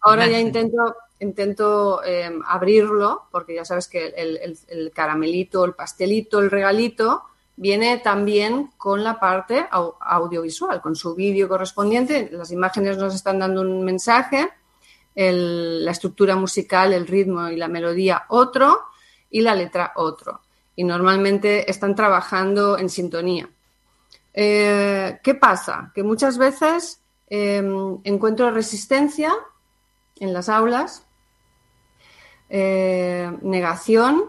ahora, 0.00 0.26
ya 0.26 0.40
intento, 0.40 0.96
intento 1.20 2.02
em, 2.02 2.40
abrirlo, 2.46 3.28
porque 3.30 3.54
ya 3.54 3.64
sabes 3.64 3.86
que 3.86 4.08
el, 4.16 4.90
caramelito, 4.92 5.64
el 5.64 5.74
pastelito, 5.74 6.40
el 6.40 6.50
regalito, 6.50 7.24
viene 7.56 7.98
también 7.98 8.70
con 8.78 9.04
la 9.04 9.20
parte 9.20 9.66
audiovisual, 9.70 10.80
con 10.80 10.96
su 10.96 11.14
vídeo 11.14 11.48
correspondiente. 11.48 12.30
Las 12.32 12.50
imágenes 12.50 12.96
nos 12.96 13.14
están 13.14 13.38
dando 13.38 13.60
un 13.60 13.84
mensaje, 13.84 14.48
la 15.20 15.90
estructura 15.90 16.36
musical, 16.36 16.92
el 16.92 17.06
ritmo 17.06 17.48
y 17.48 17.56
la 17.56 17.68
melodía 17.68 18.24
otro, 18.28 18.80
y 19.30 19.42
la 19.42 19.54
letra 19.54 19.92
otro 19.96 20.40
y 20.80 20.84
normalmente 20.84 21.70
están 21.70 21.94
trabajando 21.94 22.78
en 22.78 22.88
sintonía. 22.88 23.50
Eh, 24.32 25.20
¿Qué 25.22 25.34
pasa? 25.34 25.92
Que 25.94 26.02
muchas 26.02 26.38
veces 26.38 27.02
em, 27.28 27.98
encuentro 28.04 28.50
resistencia 28.50 29.30
en 30.20 30.32
las 30.32 30.48
aulas, 30.48 31.06
eh, 32.48 33.30
negación 33.42 34.24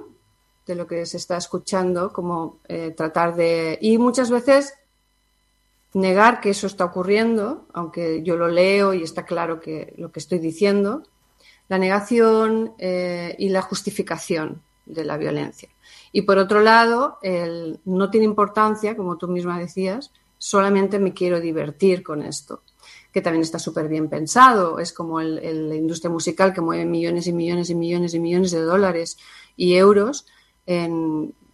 de 0.66 0.76
lo 0.76 0.88
que 0.88 1.06
se 1.06 1.16
está 1.16 1.38
escuchando, 1.38 2.12
como 2.12 2.60
eh, 2.68 2.94
tratar 2.98 3.36
de... 3.36 3.78
Y 3.82 3.98
muchas 3.98 4.30
veces 4.30 4.74
negar 5.94 6.40
que 6.40 6.52
eso 6.52 6.68
está 6.68 6.86
ocurriendo, 6.86 7.66
aunque 7.74 8.24
yo 8.24 8.38
lo 8.38 8.48
leo 8.48 8.94
y 8.94 9.04
está 9.04 9.26
claro 9.26 9.60
que 9.60 9.94
lo 9.98 10.12
que 10.12 10.20
estoy 10.20 10.40
diciendo, 10.40 11.04
la 11.68 11.78
negación 11.78 12.74
y 12.80 13.50
la 13.50 13.62
justificación 13.62 14.62
de 14.86 15.06
la 15.06 15.18
violencia. 15.18 15.70
Y 16.12 16.24
por 16.24 16.38
otro 16.38 16.62
lado, 16.62 17.18
el, 17.22 17.80
no 17.86 18.10
tiene 18.10 18.26
importancia, 18.26 18.96
como 18.96 19.18
tú 19.18 19.28
misma 19.28 19.60
decías, 19.60 20.12
solamente 20.38 21.00
me 21.00 21.14
quiero 21.14 21.40
divertir 21.40 22.04
con 22.04 22.24
esto, 22.24 22.64
que 23.14 23.22
también 23.22 23.44
está 23.44 23.60
súper 23.60 23.88
bien 23.88 24.10
pensado. 24.10 24.80
Es 24.80 24.92
como 24.92 25.22
la 25.22 25.76
industria 25.76 26.10
musical 26.10 26.54
que 26.54 26.62
mueve 26.62 26.86
millones 26.86 27.28
y 27.28 27.34
millones 27.34 27.70
y 27.70 27.76
millones 27.76 28.14
y 28.14 28.20
millones 28.20 28.52
de 28.52 28.62
dólares 28.62 29.18
y 29.56 29.76
euros. 29.76 30.26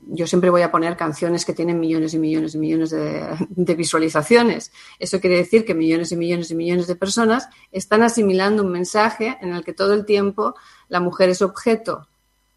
Yo 0.01 0.27
siempre 0.27 0.49
voy 0.49 0.61
a 0.61 0.71
poner 0.71 0.95
canciones 0.95 1.45
que 1.45 1.53
tienen 1.53 1.79
millones 1.79 2.13
y 2.13 2.19
millones 2.19 2.55
y 2.55 2.57
millones 2.57 2.91
de, 2.91 3.75
visualizaciones. 3.75 4.71
Eso 4.99 5.19
quiere 5.19 5.37
decir 5.37 5.65
que 5.65 5.73
millones 5.73 6.11
y 6.11 6.17
millones 6.17 6.51
y 6.51 6.55
millones 6.55 6.87
de 6.87 6.95
personas 6.95 7.49
están 7.71 8.03
asimilando 8.03 8.63
un 8.63 8.71
mensaje 8.71 9.37
en 9.41 9.53
el 9.53 9.63
que 9.63 9.73
todo 9.73 9.93
el 9.93 10.05
tiempo 10.05 10.55
la 10.87 10.99
mujer 10.99 11.29
es 11.29 11.41
objeto 11.41 12.07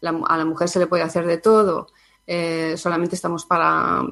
a 0.01 0.37
la 0.37 0.45
mujer 0.45 0.69
se 0.69 0.79
le 0.79 0.87
puede 0.87 1.03
hacer 1.03 1.25
de 1.25 1.37
todo, 1.37 1.87
eh, 2.25 2.75
solamente 2.77 3.15
estamos 3.15 3.45
para, 3.45 4.03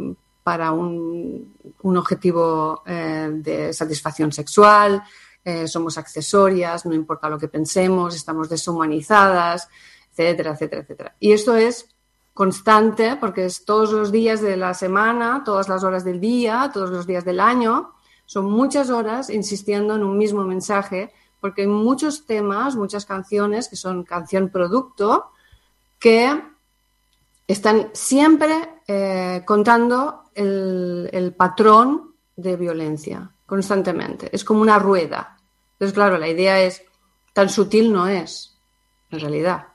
para 0.44 0.72
un, 0.72 1.56
objetivo 1.84 2.84
eh, 2.86 3.30
de 3.34 3.74
satisfacción 3.74 4.32
sexual, 4.32 5.04
eh, 5.44 5.68
somos 5.68 5.98
accesorias, 5.98 6.86
no 6.86 6.94
importa 6.94 7.30
lo 7.30 7.40
que 7.40 7.48
pensemos, 7.48 8.16
estamos 8.16 8.50
deshumanizadas, 8.50 9.68
etcétera, 10.12 10.52
etcétera, 10.52 10.82
etcétera. 10.82 11.16
Y 11.20 11.32
esto 11.32 11.56
es 11.56 11.88
constante 12.40 13.18
porque 13.18 13.44
es 13.44 13.66
todos 13.66 13.92
los 13.92 14.14
días 14.14 14.40
de 14.40 14.56
la 14.56 14.74
semana, 14.74 15.44
todas 15.44 15.68
las 15.68 15.84
horas 15.84 16.06
del 16.06 16.22
día, 16.22 16.72
todos 16.74 16.90
los 16.90 17.06
días 17.06 17.26
del 17.26 17.42
año, 17.42 17.92
son 18.26 18.50
muchas 18.50 18.90
horas 18.90 19.30
insistiendo 19.30 19.98
en 19.98 20.04
un 20.04 20.18
mismo 20.18 20.46
mensaje 20.46 21.12
porque 21.42 21.64
hay 21.64 21.68
muchos 21.68 22.26
temas, 22.26 22.78
muchas 22.78 23.06
canciones 23.06 23.68
que 23.68 23.76
son 23.76 24.06
canción 24.06 24.48
producto, 24.48 25.32
que 26.00 26.42
están 27.46 27.90
siempre 27.92 28.70
eh, 28.88 29.44
contando 29.46 30.24
el, 30.34 31.36
patrón 31.38 32.16
de 32.38 32.56
violencia 32.56 33.30
constantemente. 33.46 34.30
Es 34.32 34.46
como 34.46 34.62
una 34.62 34.80
rueda. 34.80 35.38
Entonces, 35.74 35.94
claro, 35.94 36.18
la 36.18 36.30
idea 36.30 36.62
es, 36.62 36.84
tan 37.34 37.50
sutil 37.50 37.92
no 37.92 38.08
es, 38.08 38.58
en 39.12 39.20
realidad. 39.20 39.68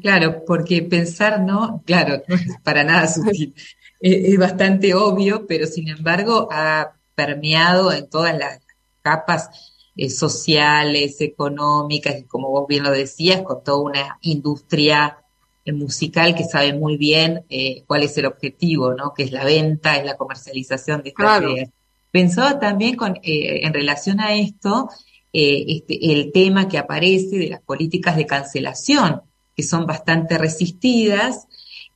Claro, 0.00 0.44
porque 0.46 0.82
pensar 0.82 1.40
no, 1.40 1.82
claro, 1.86 2.22
no 2.26 2.34
es 2.34 2.42
para 2.62 2.84
nada 2.84 3.06
sutil. 3.06 3.54
es, 4.00 4.38
bastante 4.38 4.94
obvio, 4.94 5.46
pero 5.46 5.66
sin 5.66 5.88
embargo 5.88 6.48
ha 6.50 6.92
permeado 7.14 7.92
en 7.92 8.08
todas 8.08 8.36
las 8.36 8.60
capas 9.02 9.48
eh, 9.96 10.10
sociales, 10.10 11.20
económicas, 11.20 12.18
y 12.18 12.24
como 12.24 12.50
vos 12.50 12.66
bien 12.68 12.82
lo 12.82 12.90
decías, 12.90 13.42
con 13.42 13.62
toda 13.62 13.82
una 13.82 14.18
industria 14.22 15.18
musical 15.72 16.34
que 16.34 16.44
sabe 16.44 16.72
muy 16.72 16.96
bien 16.96 17.44
eh, 17.48 17.84
cuál 17.86 18.02
es 18.02 18.16
el 18.18 18.26
objetivo, 18.26 18.94
¿no? 18.94 19.12
Que 19.14 19.24
es 19.24 19.32
la 19.32 19.44
venta, 19.44 19.96
es 19.96 20.04
la 20.04 20.16
comercialización 20.16 21.02
de 21.02 21.10
estas 21.10 21.42
ideas. 21.42 21.70
Pensaba 22.10 22.58
también 22.58 22.96
con, 22.96 23.16
eh, 23.22 23.60
en 23.64 23.72
relación 23.72 24.20
a 24.20 24.34
esto, 24.34 24.88
eh, 25.32 25.64
este, 25.68 26.12
el 26.12 26.32
tema 26.32 26.68
que 26.68 26.78
aparece 26.78 27.38
de 27.38 27.48
las 27.48 27.60
políticas 27.60 28.16
de 28.16 28.26
cancelación, 28.26 29.22
que 29.60 29.66
son 29.66 29.84
bastante 29.84 30.38
resistidas 30.38 31.46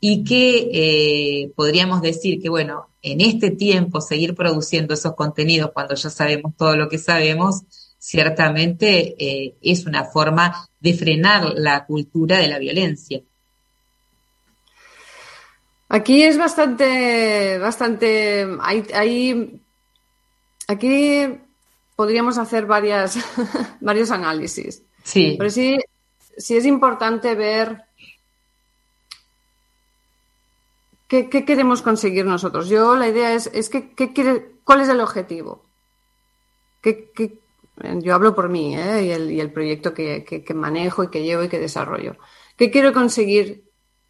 y 0.00 0.22
que 0.22 1.50
podríamos 1.56 2.02
decir 2.02 2.42
que, 2.42 2.50
bueno, 2.50 2.90
en 3.00 3.22
este 3.22 3.50
tiempo 3.50 4.02
seguir 4.02 4.34
produciendo 4.34 4.92
esos 4.92 5.14
contenidos 5.14 5.70
cuando 5.72 5.94
ya 5.94 6.10
sabemos 6.10 6.52
todo 6.58 6.76
lo 6.76 6.90
que 6.90 6.98
sabemos, 6.98 7.62
ciertamente 7.98 9.16
es 9.62 9.86
una 9.86 10.04
forma 10.04 10.68
de 10.78 10.92
frenar 10.92 11.54
la 11.56 11.86
cultura 11.86 12.38
de 12.38 12.48
la 12.48 12.58
violencia. 12.58 13.22
Aquí 15.88 16.22
es 16.22 16.36
bastante, 16.36 17.56
bastante, 17.58 18.46
hay, 18.60 19.60
aquí 20.68 21.38
podríamos 21.96 22.36
hacer 22.36 22.66
varias, 22.66 23.18
varios 23.80 24.10
análisis. 24.10 24.82
Sí. 25.02 25.36
Pero 25.38 25.50
sí, 25.50 25.78
sí 26.36 26.56
es 26.56 26.66
importante 26.66 27.34
ver 27.34 27.84
qué, 31.08 31.28
queremos 31.28 31.82
conseguir 31.82 32.26
nosotros. 32.26 32.68
Yo 32.68 32.96
la 32.96 33.08
idea 33.08 33.34
es, 33.34 33.50
es 33.52 33.68
que, 33.68 33.94
quiere, 33.94 34.52
cuál 34.64 34.80
es 34.80 34.88
el 34.88 35.00
objetivo. 35.00 35.64
yo 38.00 38.14
hablo 38.14 38.34
por 38.34 38.48
mí 38.48 38.76
¿eh? 38.76 39.04
y, 39.04 39.40
el, 39.40 39.52
proyecto 39.52 39.94
que, 39.94 40.24
que 40.24 40.54
manejo 40.54 41.04
y 41.04 41.08
que 41.08 41.22
llevo 41.22 41.44
y 41.44 41.48
que 41.48 41.58
desarrollo. 41.58 42.16
¿Qué 42.56 42.70
quiero 42.70 42.92
conseguir 42.92 43.64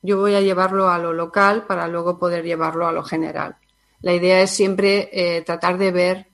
yo 0.04 0.18
voy 0.18 0.34
a 0.34 0.42
llevarlo 0.42 0.90
a 0.90 0.98
lo 0.98 1.14
local 1.14 1.64
para 1.66 1.88
luego 1.88 2.18
poder 2.18 2.44
llevarlo 2.44 2.86
a 2.86 2.92
lo 2.92 3.02
general. 3.02 3.56
La 4.02 4.12
idea 4.12 4.42
es 4.42 4.50
siempre 4.50 5.08
eh, 5.12 5.40
tratar 5.40 5.78
de 5.78 5.92
ver 5.92 6.26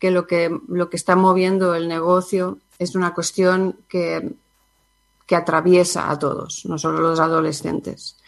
que 0.00 0.10
lo, 0.10 0.26
que 0.26 0.50
lo 0.66 0.90
que 0.90 0.96
está 0.96 1.14
moviendo 1.14 1.76
el 1.76 1.86
negocio 1.86 2.58
es 2.80 2.96
una 2.96 3.14
cuestión 3.14 3.76
que, 3.88 4.32
que 5.32 5.36
atraviesa 5.36 6.10
a 6.10 6.18
todos, 6.18 6.66
no 6.66 6.76
solo 6.76 7.00
los 7.00 7.18
adolescentes, 7.18 8.18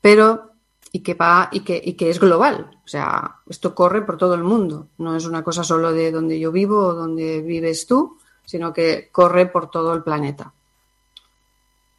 pero 0.00 0.52
y 0.92 1.00
que 1.00 1.14
va 1.14 1.48
y 1.50 1.64
que, 1.66 1.82
y 1.84 1.94
que 1.94 2.08
es 2.08 2.20
global. 2.20 2.70
O 2.84 2.86
sea, 2.86 3.38
esto 3.48 3.74
corre 3.74 4.02
por 4.02 4.16
todo 4.16 4.34
el 4.34 4.44
mundo. 4.44 4.86
No 4.98 5.16
es 5.16 5.24
una 5.24 5.42
cosa 5.42 5.64
solo 5.64 5.90
de 5.90 6.12
donde 6.12 6.38
yo 6.38 6.52
vivo 6.52 6.78
o 6.78 6.94
donde 6.94 7.42
vives 7.42 7.88
tú, 7.88 8.16
sino 8.44 8.72
que 8.72 9.08
corre 9.10 9.46
por 9.46 9.72
todo 9.72 9.92
el 9.92 10.04
planeta. 10.04 10.52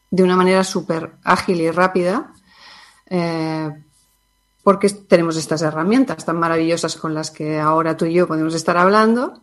de 0.10 0.24
una 0.24 0.38
manera 0.38 0.64
súper 0.64 1.16
ágil 1.26 1.60
y 1.60 1.70
rápida, 1.70 2.32
eh, 3.08 3.70
porque 4.64 4.90
tenemos 4.92 5.36
estas 5.36 5.62
herramientas 5.62 6.24
tan 6.24 6.40
maravillosas 6.40 6.96
con 6.96 7.14
las 7.14 7.32
que 7.32 7.60
ahora 7.60 7.98
tú 7.98 8.06
y 8.06 8.14
yo 8.14 8.28
podemos 8.28 8.54
estar 8.56 8.78
hablando 8.78 9.42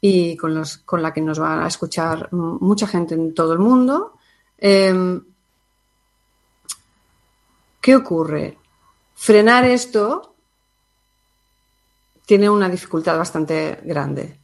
y 0.00 0.36
con, 0.36 0.52
los, 0.52 0.78
con 0.78 1.00
la 1.00 1.12
que 1.12 1.20
nos 1.20 1.40
va 1.40 1.64
a 1.64 1.68
escuchar 1.68 2.28
mucha 2.32 2.88
gente 2.88 3.14
en 3.14 3.34
todo 3.34 3.52
el 3.52 3.60
mundo. 3.60 4.14
Em, 4.64 5.20
¿Qué 7.80 7.96
ocurre? 7.96 8.56
Frenar 9.16 9.64
esto 9.64 10.36
tiene 12.24 12.48
una 12.48 12.68
dificultad 12.68 13.18
bastante 13.18 13.80
grande. 13.82 14.38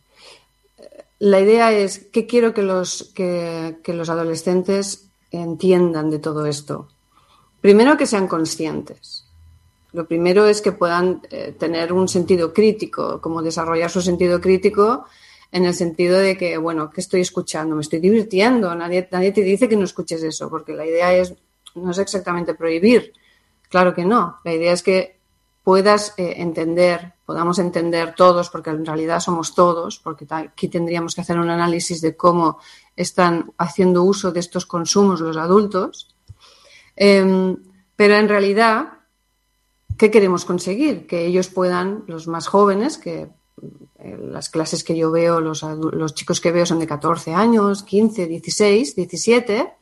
La 1.20 1.38
idea 1.38 1.70
es 1.70 2.08
qué 2.12 2.26
quiero 2.26 2.52
que 2.52 2.64
los, 2.64 3.12
que, 3.14 3.78
los 3.86 4.08
adolescentes 4.10 5.08
entiendan 5.30 6.10
de 6.10 6.18
todo 6.18 6.46
esto. 6.46 6.88
Primero 7.60 7.96
que 7.96 8.06
sean 8.06 8.26
conscientes. 8.26 9.24
Lo 9.92 10.08
primero 10.08 10.46
es 10.46 10.60
que 10.60 10.72
puedan 10.72 11.22
eh, 11.30 11.54
tener 11.56 11.92
un 11.92 12.08
sentido 12.08 12.52
crítico, 12.52 13.20
como 13.20 13.40
desarrollar 13.40 13.88
su 13.88 14.02
sentido 14.02 14.40
crítico 14.40 15.04
en 15.50 15.64
el 15.64 15.74
sentido 15.74 16.18
de 16.18 16.36
que, 16.36 16.58
bueno, 16.58 16.90
¿qué 16.90 17.00
estoy 17.00 17.22
escuchando? 17.22 17.74
Me 17.74 17.82
estoy 17.82 18.00
divirtiendo. 18.00 18.74
Nadie, 18.74 19.08
nadie 19.10 19.32
te 19.32 19.40
dice 19.40 19.68
que 19.68 19.76
no 19.76 19.84
escuches 19.84 20.22
eso, 20.22 20.50
porque 20.50 20.74
la 20.74 20.86
idea 20.86 21.12
es, 21.14 21.34
no 21.74 21.90
es 21.90 21.98
exactamente 21.98 22.54
prohibir. 22.54 23.12
Claro 23.68 23.94
que 23.94 24.04
no. 24.04 24.40
La 24.44 24.52
idea 24.52 24.72
es 24.72 24.82
que 24.82 25.18
puedas 25.62 26.14
eh, 26.16 26.34
entender, 26.38 27.14
podamos 27.24 27.58
entender 27.58 28.14
todos, 28.14 28.50
porque 28.50 28.70
en 28.70 28.84
realidad 28.84 29.20
somos 29.20 29.54
todos, 29.54 29.98
porque 29.98 30.26
aquí 30.30 30.68
tendríamos 30.68 31.14
que 31.14 31.20
hacer 31.20 31.38
un 31.38 31.50
análisis 31.50 32.00
de 32.00 32.16
cómo 32.16 32.58
están 32.96 33.52
haciendo 33.58 34.02
uso 34.02 34.32
de 34.32 34.40
estos 34.40 34.66
consumos 34.66 35.20
los 35.20 35.36
adultos. 35.36 36.14
Em, 36.96 37.56
pero 37.96 38.16
en 38.16 38.28
realidad, 38.28 39.00
¿qué 39.96 40.10
queremos 40.10 40.44
conseguir? 40.44 41.06
Que 41.06 41.26
ellos 41.26 41.48
puedan, 41.48 42.04
los 42.06 42.28
más 42.28 42.46
jóvenes, 42.46 42.96
que 42.96 43.28
las 43.98 44.48
clases 44.48 44.84
que 44.84 44.96
yo 44.96 45.10
veo, 45.10 45.40
los, 45.40 45.62
los 45.62 46.14
chicos 46.14 46.40
que 46.40 46.52
veo 46.52 46.66
son 46.66 46.78
de 46.78 46.86
14 46.86 47.34
años, 47.34 47.82
15, 47.82 48.26
16, 48.26 48.94
17, 48.94 49.72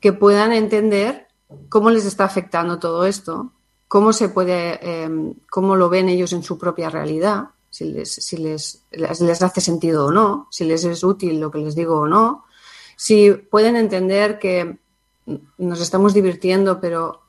que 0.00 0.12
puedan 0.12 0.52
entender 0.52 1.28
cómo 1.68 1.90
les 1.90 2.04
está 2.04 2.24
afectando 2.24 2.78
todo 2.78 3.04
esto, 3.04 3.52
cómo 3.88 4.12
se 4.12 4.28
puede, 4.28 4.78
em, 4.82 5.34
cómo 5.50 5.76
lo 5.76 5.88
ven 5.88 6.08
ellos 6.08 6.32
en 6.32 6.42
su 6.42 6.58
propia 6.58 6.90
realidad, 6.90 7.48
si 7.70 7.84
les, 7.84 8.12
si 8.12 8.36
les, 8.36 8.84
les, 8.90 9.42
hace 9.42 9.60
sentido 9.60 10.06
o 10.06 10.10
no, 10.10 10.48
si 10.50 10.64
les 10.64 10.84
es 10.84 11.02
útil 11.02 11.40
lo 11.40 11.50
que 11.50 11.58
les 11.58 11.74
digo 11.74 12.00
o 12.00 12.06
no, 12.06 12.44
si 12.96 13.32
pueden 13.32 13.76
entender 13.76 14.38
que 14.38 14.78
nos 15.58 15.80
estamos 15.80 16.14
divirtiendo, 16.14 16.80
pero 16.80 17.22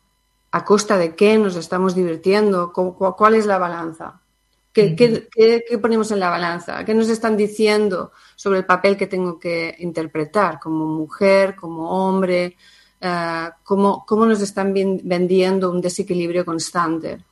a 0.51 0.65
costa 0.65 0.97
de 0.97 1.15
qué 1.15 1.37
nos 1.37 1.55
estamos 1.55 1.95
divirtiendo, 1.95 2.73
cuál 2.73 3.35
es 3.35 3.45
la 3.45 3.57
balanza. 3.57 4.21
¿Qué, 4.71 4.95
qué, 4.95 5.77
ponemos 5.79 6.11
en 6.11 6.19
la 6.19 6.29
balanza? 6.29 6.85
¿Qué 6.85 6.93
nos 6.93 7.09
están 7.09 7.35
diciendo 7.35 8.11
sobre 8.35 8.59
el 8.59 8.65
papel 8.65 8.95
que 8.95 9.07
tengo 9.07 9.39
que 9.39 9.75
interpretar 9.79 10.59
como 10.59 10.85
mujer, 10.85 11.55
como 11.55 11.89
hombre, 11.89 12.55
eh, 13.01 13.49
cómo, 13.63 14.05
nos 14.09 14.41
están 14.41 14.73
vendiendo 14.73 15.71
un 15.71 15.81
desequilibrio 15.81 16.45
constante. 16.45 17.23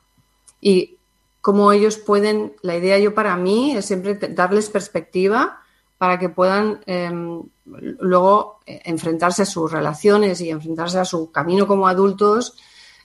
Y 0.60 0.96
cómo 1.40 1.72
ellos 1.72 1.98
pueden, 1.98 2.54
la 2.62 2.76
idea 2.76 2.98
yo 2.98 3.14
para 3.14 3.36
mí 3.36 3.76
es 3.76 3.86
siempre 3.86 4.14
darles 4.14 4.70
perspectiva 4.70 5.62
para 5.98 6.18
que 6.18 6.28
puedan 6.28 6.80
em, 6.86 7.42
luego 7.64 8.60
eh, 8.66 8.80
enfrentarse 8.84 9.42
a 9.42 9.46
sus 9.46 9.70
relaciones 9.70 10.40
y 10.40 10.50
enfrentarse 10.50 10.98
a 10.98 11.04
su 11.04 11.30
camino 11.30 11.66
como 11.66 11.86
adultos 11.86 12.56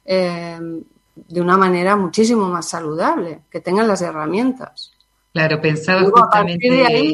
em, 0.06 0.84
de 1.16 1.42
una 1.42 1.58
manera 1.58 1.96
muchísimo 1.96 2.50
más 2.50 2.70
saludable, 2.70 3.42
que 3.52 3.60
tengan 3.60 3.88
las 3.88 4.02
herramientas. 4.02 4.94
Claro, 5.34 5.60
pensaba 5.62 6.02
justamente... 6.02 6.68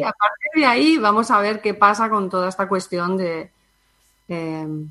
A 0.04 0.12
partir, 0.12 0.56
de 0.56 0.66
ahí, 0.66 0.98
vamos 0.98 1.32
a 1.32 1.40
ver 1.40 1.62
qué 1.62 1.74
pasa 1.74 2.10
con 2.10 2.30
toda 2.30 2.50
esta 2.50 2.68
cuestión 2.68 3.16
de, 3.18 3.52
em, 4.28 4.90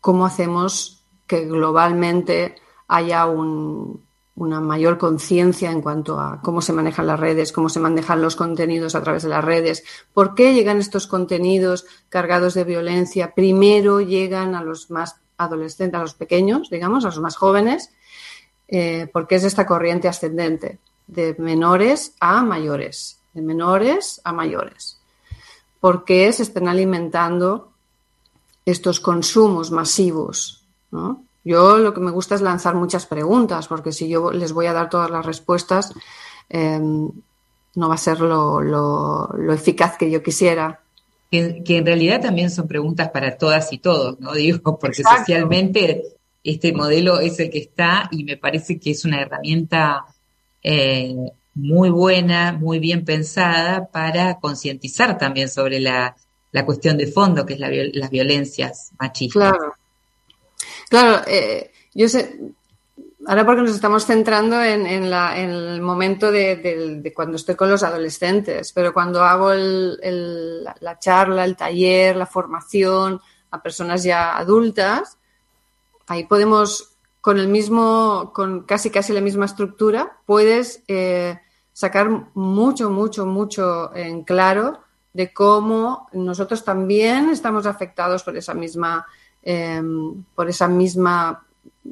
cómo 0.00 0.26
hacemos 0.26 1.02
que 1.26 1.46
globalmente 1.46 2.56
haya 2.88 3.26
una 3.26 4.60
mayor 4.60 4.98
conciencia 4.98 5.70
en 5.70 5.80
cuanto 5.80 6.20
a 6.20 6.40
cómo 6.42 6.60
se 6.60 6.74
manejan 6.74 7.06
las 7.06 7.18
redes, 7.18 7.52
cómo 7.52 7.70
se 7.70 7.80
manejan 7.80 8.20
los 8.20 8.36
contenidos 8.36 8.94
a 8.94 9.02
través 9.02 9.22
de 9.22 9.30
las 9.30 9.44
redes, 9.44 9.84
por 10.12 10.34
qué 10.34 10.52
llegan 10.52 10.78
estos 10.78 11.06
contenidos 11.06 11.86
cargados 12.10 12.52
de 12.52 12.64
violencia. 12.64 13.34
Primero 13.34 14.02
llegan 14.02 14.54
a 14.54 14.62
los 14.62 14.90
más 14.90 15.21
adolescentes, 15.44 15.98
a 15.98 16.02
los 16.02 16.14
pequeños, 16.14 16.70
digamos, 16.70 17.04
a 17.04 17.08
los 17.08 17.20
más 17.20 17.36
jóvenes, 17.36 17.90
eh, 18.68 19.08
porque 19.12 19.36
es 19.36 19.44
esta 19.44 19.66
corriente 19.66 20.08
ascendente 20.08 20.78
de 21.06 21.34
menores 21.38 22.14
a 22.20 22.42
mayores, 22.42 23.20
de 23.34 23.42
menores 23.42 24.20
a 24.24 24.32
mayores. 24.32 24.98
¿Por 25.80 26.04
qué 26.04 26.32
se 26.32 26.44
están 26.44 26.68
alimentando 26.68 27.72
estos 28.64 29.00
consumos 29.00 29.70
masivos. 29.70 30.64
Yo 31.44 31.78
lo 31.78 31.94
que 31.94 32.00
me 32.00 32.10
gusta 32.10 32.34
es 32.34 32.42
lanzar 32.42 32.74
muchas 32.74 33.06
preguntas, 33.06 33.66
porque 33.66 33.92
si 33.92 34.08
yo 34.08 34.30
les 34.30 34.52
voy 34.52 34.66
a 34.66 34.72
dar 34.72 34.88
todas 34.88 35.10
las 35.10 35.26
respuestas, 35.26 35.92
em, 36.48 37.10
no 37.74 37.88
va 37.88 37.94
a 37.94 37.98
ser 37.98 38.20
lo, 38.20 39.30
eficaz 39.52 39.96
que 39.96 40.10
yo 40.10 40.22
quisiera. 40.22 40.81
Que, 41.32 41.64
en 41.66 41.86
realidad 41.86 42.20
también 42.20 42.50
son 42.50 42.68
preguntas 42.68 43.08
para 43.10 43.36
todas 43.36 43.72
y 43.72 43.78
todos, 43.78 44.20
¿no? 44.20 44.32
Digo, 44.34 44.78
porque 44.78 45.02
socialmente 45.02 46.02
este 46.44 46.72
modelo 46.72 47.18
es 47.18 47.40
el 47.40 47.50
que 47.50 47.58
está 47.58 48.08
y 48.12 48.22
me 48.22 48.36
parece 48.36 48.78
que 48.78 48.92
es 48.92 49.04
una 49.04 49.20
herramienta 49.20 50.04
eh, 50.62 51.16
muy 51.54 51.90
buena, 51.90 52.52
muy 52.52 52.78
bien 52.78 53.04
pensada 53.04 53.88
para 53.90 54.38
concientizar 54.38 55.18
también 55.18 55.48
sobre 55.48 55.80
la 55.80 56.14
la 56.52 56.66
cuestión 56.66 56.98
de 56.98 57.06
fondo, 57.06 57.44
que 57.44 57.54
es 57.54 57.60
la, 57.60 57.70
las 57.70 58.10
violencias 58.10 58.92
machistas. 58.98 59.52
Claro. 59.52 59.74
Claro, 60.88 61.22
eh, 61.26 61.72
yo 61.94 62.08
sé, 62.08 62.38
ahora 63.26 63.46
porque 63.46 63.62
nos 63.62 63.74
estamos 63.74 64.06
centrando 64.06 64.62
en, 64.62 64.86
el 64.86 65.80
momento 65.80 66.30
de, 66.30 67.12
cuando 67.14 67.36
estoy 67.36 67.54
con 67.54 67.70
los 67.70 67.82
adolescentes, 67.82 68.72
pero 68.72 68.92
cuando 68.92 69.22
hago 69.22 69.52
la 69.54 70.98
charla, 70.98 71.44
el 71.44 71.56
taller, 71.56 72.16
la 72.16 72.26
formación 72.26 73.20
a 73.50 73.62
personas 73.62 74.02
ya 74.02 74.36
adultas, 74.36 75.18
ahí 76.06 76.24
podemos, 76.24 76.96
con 77.20 77.38
el 77.38 77.48
mismo, 77.48 78.32
con 78.34 78.62
casi 78.62 78.90
casi 78.90 79.12
la 79.12 79.20
misma 79.20 79.44
estructura, 79.44 80.18
puedes 80.26 80.82
eh, 80.88 81.38
sacar 81.72 82.08
mucho, 82.34 82.90
mucho, 82.90 83.26
mucho 83.26 83.94
en 83.94 84.24
claro 84.24 84.80
de 85.12 85.32
cómo 85.32 86.08
nosotros 86.12 86.64
también 86.64 87.28
estamos 87.28 87.66
afectados 87.66 88.22
por 88.22 88.36
esa 88.36 88.54
misma, 88.54 89.06
em, 89.42 90.24
por 90.34 90.48
esa 90.48 90.68
misma, 90.68 91.44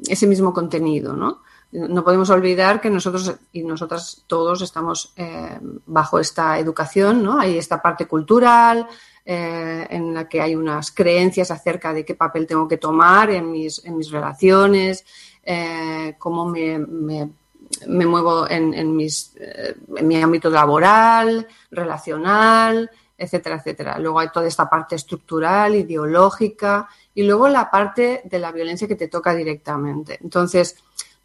ese 0.07 0.27
mismo 0.27 0.53
contenido, 0.53 1.13
¿no? 1.13 1.41
No 1.71 2.03
podemos 2.03 2.29
olvidar 2.29 2.81
que 2.81 2.89
nosotros 2.89 3.33
y 3.53 3.63
nosotras 3.63 4.25
todos 4.27 4.61
estamos 4.61 5.13
em, 5.15 5.79
bajo 5.85 6.19
esta 6.19 6.59
educación, 6.59 7.23
¿no? 7.23 7.39
Hay 7.39 7.57
esta 7.57 7.81
parte 7.81 8.07
cultural, 8.07 8.87
eh, 9.23 9.87
en 9.89 10.13
la 10.13 10.27
que 10.27 10.41
hay 10.41 10.55
unas 10.55 10.91
creencias 10.91 11.51
acerca 11.51 11.93
de 11.93 12.03
qué 12.03 12.15
papel 12.15 12.47
tengo 12.47 12.67
que 12.67 12.77
tomar 12.77 13.29
en 13.29 13.51
mis, 13.51 13.85
en 13.85 13.95
mis 13.95 14.09
relaciones, 14.09 15.05
eh, 15.43 16.15
cómo 16.17 16.45
me, 16.45 16.79
me, 16.79 18.05
muevo 18.05 18.49
en, 18.49 18.73
en, 18.73 18.95
mis, 18.95 19.35
eh, 19.39 19.75
en 19.95 20.07
mi 20.07 20.21
ámbito 20.21 20.49
laboral, 20.49 21.47
relacional, 21.69 22.89
etcétera, 23.21 23.57
etcétera. 23.57 23.99
Luego 23.99 24.19
hay 24.19 24.29
toda 24.29 24.47
esta 24.47 24.67
parte 24.67 24.95
estructural, 24.95 25.75
ideológica 25.75 26.89
y 27.13 27.23
luego 27.23 27.47
la 27.49 27.69
parte 27.69 28.21
de 28.25 28.39
la 28.39 28.51
violencia 28.51 28.87
que 28.87 28.95
te 28.95 29.07
toca 29.07 29.35
directamente. 29.35 30.17
Entonces, 30.21 30.77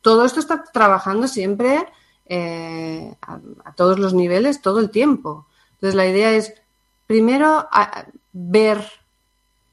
todo 0.02 0.26
esto 0.26 0.40
está 0.40 0.62
trabajando 0.62 1.26
siempre 1.26 1.87
eh, 2.26 3.14
a, 3.22 3.72
todos 3.74 3.98
los 3.98 4.12
niveles, 4.12 4.61
todo 4.61 4.80
el 4.80 4.90
tiempo. 4.90 5.46
Entonces, 5.72 5.94
la 5.94 6.06
idea 6.06 6.32
es, 6.32 6.52
primero, 7.06 7.66
ver, 8.32 8.87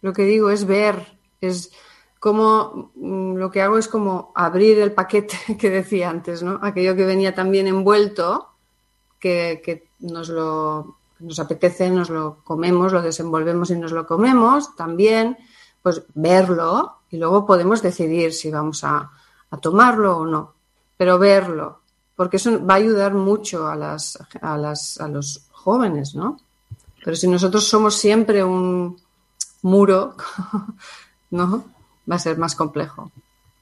lo 0.02 0.14
que 0.14 0.24
digo 0.24 0.50
es 0.50 0.66
ver, 0.66 1.18
es 1.42 1.72
como 2.20 2.92
mm, 2.96 3.36
lo 3.36 3.52
que 3.52 3.62
hago 3.62 3.78
es 3.78 3.90
como 3.90 4.32
abrir 4.34 4.80
el 4.80 4.94
paquete 4.94 5.38
que 5.60 5.70
decía 5.70 6.10
antes, 6.10 6.42
¿no? 6.42 6.58
Aquello 6.62 6.96
que 6.96 7.06
venía 7.06 7.36
también 7.36 7.68
envuelto, 7.68 8.48
que 9.20 9.88
nos 10.00 10.28
lo 10.28 10.98
nos 11.24 11.40
apetece, 11.40 11.90
nos 11.90 12.10
lo 12.10 12.44
comemos, 12.44 12.92
lo 12.92 13.02
desenvolvemos 13.02 13.72
y 13.72 13.78
nos 13.78 13.92
lo 13.92 14.06
comemos, 14.06 14.76
también, 14.76 15.38
pues 15.82 16.04
verlo 16.14 17.00
y 17.10 17.18
luego 17.18 17.46
podemos 17.46 17.82
decidir 17.82 18.34
si 18.34 18.52
vamos 18.52 18.84
a, 18.84 19.10
tomarlo 19.62 20.18
o 20.18 20.26
no. 20.26 20.54
Pero 20.98 21.20
verlo, 21.20 21.82
porque 22.16 22.38
eso 22.38 22.66
va 22.66 22.76
a 22.76 22.78
ayudar 22.78 23.14
mucho 23.14 23.68
a, 23.68 23.76
las, 23.76 24.18
a, 24.42 24.58
las, 24.58 25.00
a 25.00 25.08
los 25.08 25.48
jóvenes, 25.52 26.16
¿no? 26.16 26.40
Pero 27.04 27.16
si 27.16 27.28
nosotros 27.28 27.64
somos 27.68 27.96
siempre 27.96 28.44
un, 28.44 28.98
muro, 29.64 30.16
¿no? 31.32 31.66
Va 32.10 32.16
a 32.16 32.20
ser 32.20 32.38
más 32.38 32.56
complejo. 32.56 33.12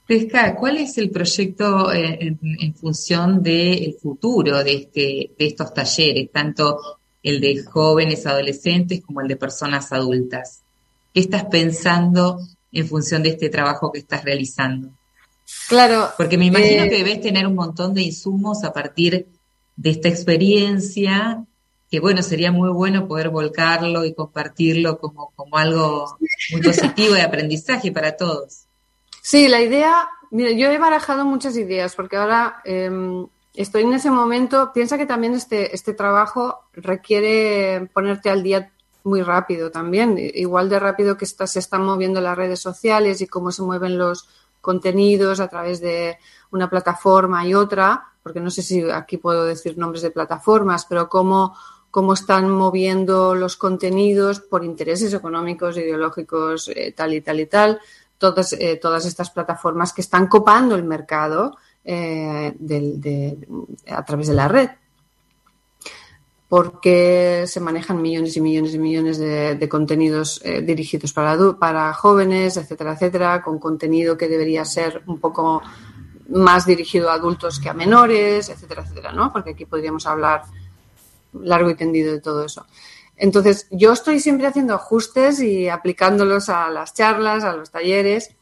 Pesca, 0.05 0.55
¿cuál 0.55 0.77
es 0.77 0.97
el 0.97 1.09
proyecto 1.09 1.91
eh, 1.93 2.37
en, 2.41 2.73
función 2.75 3.41
del 3.41 3.95
futuro 4.01 4.63
de, 4.63 4.73
este, 4.73 5.31
de 5.37 5.45
estos 5.47 5.73
talleres, 5.73 6.31
tanto 6.31 6.99
el 7.23 7.39
de 7.41 7.63
jóvenes, 7.63 8.25
adolescentes, 8.25 9.01
como 9.01 9.21
el 9.21 9.27
de 9.27 9.35
personas 9.35 9.91
adultas? 9.91 10.61
¿Qué 11.13 11.19
estás 11.19 11.45
pensando 11.45 12.39
en 12.71 12.87
función 12.87 13.23
de 13.23 13.29
este 13.29 13.49
trabajo 13.49 13.91
que 13.91 13.99
estás 13.99 14.23
realizando? 14.23 14.89
Claro. 15.67 16.09
Porque 16.17 16.37
me 16.37 16.45
imagino 16.45 16.83
eh, 16.83 16.89
que 16.89 16.97
debes 16.97 17.21
tener 17.21 17.45
un 17.47 17.55
montón 17.55 17.93
de 17.93 18.01
insumos 18.01 18.63
a 18.63 18.73
partir 18.73 19.27
de 19.75 19.89
esta 19.89 20.07
experiencia, 20.07 21.45
que 21.89 21.99
bueno, 21.99 22.21
sería 22.21 22.51
muy 22.51 22.69
bueno 22.69 23.07
poder 23.07 23.29
volcarlo 23.29 24.05
y 24.05 24.13
compartirlo 24.13 24.99
como, 24.99 25.31
como 25.35 25.57
algo 25.57 26.17
muy 26.51 26.61
positivo 26.63 27.13
de 27.13 27.21
aprendizaje 27.21 27.91
para 27.91 28.15
todos. 28.15 28.65
Sí, 29.21 29.47
la 29.47 29.61
idea, 29.61 30.09
mira, 30.31 30.51
yo 30.51 30.71
he 30.71 30.77
barajado 30.77 31.25
muchas 31.25 31.55
ideas 31.57 31.95
porque 31.95 32.15
ahora 32.15 32.61
em, 32.63 33.27
estoy 33.53 33.83
en 33.83 33.93
ese 33.93 34.11
momento, 34.11 34.71
piensa 34.73 34.97
que 34.97 35.05
también 35.05 35.33
este, 35.33 35.75
este 35.75 35.93
trabajo 35.93 36.65
requiere 36.73 37.89
ponerte 37.93 38.29
al 38.29 38.43
día 38.43 38.71
muy 39.03 39.21
rápido 39.21 39.71
también, 39.71 40.17
igual 40.17 40.69
de 40.69 40.79
rápido 40.79 41.17
que 41.17 41.25
se 41.25 41.59
están 41.59 41.83
moviendo 41.83 42.21
las 42.21 42.37
redes 42.37 42.59
sociales 42.59 43.21
y 43.21 43.27
cómo 43.27 43.51
se 43.51 43.63
mueven 43.63 43.97
los 43.97 44.29
contenidos 44.61 45.39
a 45.39 45.47
través 45.47 45.81
de 45.81 46.17
una 46.51 46.69
plataforma 46.69 47.45
y 47.45 47.55
otra, 47.55 48.13
porque 48.21 48.39
no 48.39 48.51
sé 48.51 48.61
si 48.61 48.89
aquí 48.89 49.17
puedo 49.17 49.45
decir 49.45 49.77
nombres 49.77 50.03
de 50.03 50.11
plataformas, 50.11 50.85
pero 50.85 51.09
cómo, 51.09 51.55
cómo 51.89 52.13
están 52.13 52.49
moviendo 52.49 53.33
los 53.33 53.57
contenidos 53.57 54.39
por 54.39 54.63
intereses 54.63 55.13
económicos, 55.13 55.77
ideológicos, 55.77 56.69
eh, 56.69 56.93
tal 56.95 57.13
y 57.13 57.21
tal 57.21 57.39
y 57.39 57.47
tal, 57.47 57.79
todas, 58.19 58.53
eh, 58.53 58.77
todas 58.79 59.05
estas 59.07 59.31
plataformas 59.31 59.93
que 59.93 60.01
están 60.01 60.27
copando 60.27 60.75
el 60.75 60.83
mercado 60.83 61.57
eh, 61.83 62.53
a 63.87 64.05
través 64.05 64.27
de 64.27 64.33
la 64.33 64.47
red 64.47 64.69
porque 66.51 67.45
se 67.47 67.61
manejan 67.61 68.01
millones 68.01 68.35
y 68.35 68.41
millones 68.41 68.73
y 68.73 68.77
millones 68.77 69.17
de, 69.17 69.69
contenidos 69.69 70.41
eh, 70.43 70.61
dirigidos 70.61 71.13
para, 71.13 71.37
para 71.57 71.93
jóvenes, 71.93 72.57
etcétera, 72.57 72.91
etcétera, 72.91 73.41
con 73.41 73.57
contenido 73.57 74.17
que 74.17 74.27
debería 74.27 74.65
ser 74.65 75.01
un 75.07 75.17
poco 75.21 75.61
más 76.27 76.65
dirigido 76.65 77.09
a 77.09 77.13
adultos 77.13 77.57
que 77.57 77.69
a 77.69 77.73
menores, 77.73 78.49
etcétera, 78.49 78.81
etcétera, 78.81 79.13
¿no? 79.13 79.31
Porque 79.31 79.51
aquí 79.51 79.63
podríamos 79.63 80.05
hablar 80.05 80.43
largo 81.31 81.69
y 81.69 81.75
tendido 81.75 82.11
de 82.11 82.19
todo 82.19 82.43
eso. 82.43 82.65
Entonces, 83.15 83.67
yo 83.71 83.93
estoy 83.93 84.19
siempre 84.19 84.47
haciendo 84.47 84.73
ajustes 84.73 85.39
y 85.39 85.69
aplicándolos 85.69 86.49
a 86.49 86.69
las 86.69 86.93
charlas, 86.93 87.45
a 87.45 87.53
los 87.53 87.71
talleres, 87.71 88.35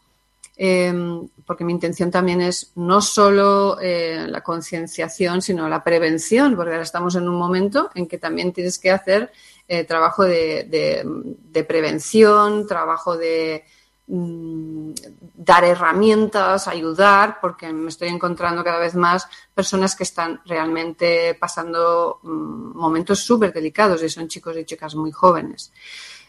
Em, 0.62 1.26
porque 1.45 1.63
mi 1.63 1.72
intención 1.72 2.12
también 2.12 2.41
es 2.41 2.74
no 2.76 3.02
solo 3.02 3.80
eh, 3.80 4.26
la 4.28 4.41
concienciación, 4.41 5.41
sino 5.41 5.69
la 5.69 5.82
prevención, 5.86 6.58
porque 6.58 6.72
ahora 6.72 6.84
estamos 6.84 7.15
en 7.15 7.30
un 7.30 7.38
momento 7.38 7.89
en 7.95 8.06
que 8.10 8.17
también 8.17 8.52
tienes 8.52 8.78
que 8.78 8.91
hacer 8.91 9.32
eh, 9.69 9.86
trabajo 9.86 10.26
de, 10.26 11.65
prevención, 11.65 12.67
trabajo 12.67 13.15
de 13.15 13.63
mm, 14.08 14.91
dar 15.36 15.63
herramientas, 15.63 16.67
ayudar, 16.67 17.38
porque 17.39 17.72
me 17.72 17.88
estoy 17.88 18.10
encontrando 18.10 18.62
cada 18.62 18.80
vez 18.80 18.95
más 18.95 19.30
personas 19.56 19.95
que 19.95 20.04
están 20.04 20.41
realmente 20.43 21.38
pasando 21.39 22.19
mm, 22.22 22.78
momentos 22.78 23.19
súper 23.19 23.54
delicados 23.54 24.04
y 24.04 24.10
son 24.10 24.28
chicos 24.28 24.58
y 24.58 24.65
chicas 24.65 24.93
muy 24.93 25.13
jóvenes. 25.13 25.72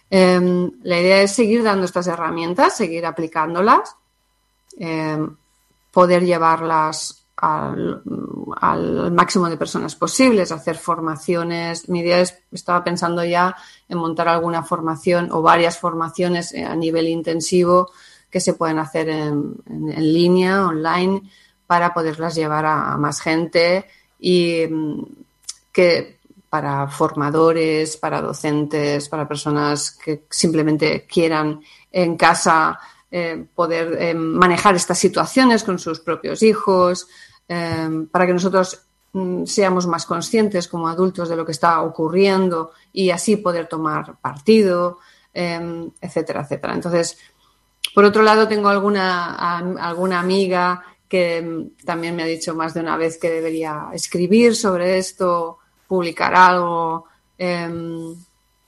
Em, 0.09 0.71
la 0.85 1.01
idea 1.01 1.21
es 1.21 1.33
seguir 1.33 1.65
dando 1.65 1.85
estas 1.85 2.07
herramientas, 2.07 2.77
seguir 2.77 3.05
aplicándolas 3.05 3.97
Em, 4.83 5.37
poder 5.93 6.25
llevarlas 6.25 7.27
al, 7.37 8.03
máximo 9.13 9.51
de 9.51 9.59
personas 9.59 9.95
posibles, 9.95 10.53
hacer 10.53 10.77
formaciones. 10.77 11.87
Mi 11.91 12.01
idea 12.01 12.21
es, 12.21 12.39
estaba 12.51 12.83
pensando 12.83 13.23
ya 13.23 13.55
en 13.91 13.99
montar 13.99 14.29
alguna 14.29 14.63
formación 14.63 15.31
o 15.33 15.43
varias 15.43 15.79
formaciones 15.79 16.55
a 16.55 16.75
nivel 16.77 17.09
intensivo 17.09 17.91
que 18.31 18.41
se 18.41 18.55
pueden 18.55 18.79
hacer 18.79 19.11
en, 19.11 19.57
línea, 19.67 20.67
online, 20.67 21.23
para 21.67 21.93
poderlas 21.93 22.35
llevar 22.35 22.65
a, 22.65 22.97
más 22.97 23.21
gente 23.21 23.85
y 24.19 24.61
em, 24.63 25.05
que 25.73 26.21
para 26.49 26.89
formadores, 26.89 27.99
para 27.99 28.23
docentes, 28.23 29.11
para 29.11 29.29
personas 29.29 29.91
que 29.91 30.25
simplemente 30.31 31.07
quieran 31.07 31.61
en 31.93 32.17
casa 32.17 32.81
eh, 33.13 33.45
poder 33.57 33.97
eh, 34.01 34.15
manejar 34.15 34.77
estas 34.77 34.97
situaciones 34.97 35.65
con 35.65 35.81
sus 35.81 35.99
propios 35.99 36.45
hijos, 36.45 37.09
eh, 37.49 38.07
para 38.09 38.25
que 38.25 38.33
nosotros 38.33 38.83
mm, 39.13 39.47
seamos 39.47 39.89
más 39.89 40.07
conscientes 40.07 40.69
como 40.69 40.87
adultos 40.87 41.29
de 41.29 41.35
lo 41.35 41.45
que 41.45 41.51
está 41.51 41.83
ocurriendo 41.83 42.71
y 42.93 43.11
así 43.11 43.37
poder 43.37 43.67
tomar 43.67 44.17
partido, 44.21 44.99
etcétera, 45.33 46.43
etcétera. 46.43 46.75
Entonces, 46.75 47.19
por 47.97 48.05
otro 48.05 48.23
lado, 48.23 48.47
tengo 48.47 48.69
alguna, 48.69 49.59
alguna 49.59 50.21
amiga 50.21 50.85
que 51.09 51.43
mm, 51.43 51.85
también 51.85 52.15
me 52.15 52.23
ha 52.23 52.27
dicho 52.27 52.55
más 52.55 52.75
de 52.75 52.81
una 52.81 52.97
vez 52.97 53.19
que 53.19 53.29
debería 53.29 53.89
escribir 53.93 54.55
sobre 54.55 54.99
esto, 54.99 55.59
publicar 55.89 56.33
algo, 56.37 57.07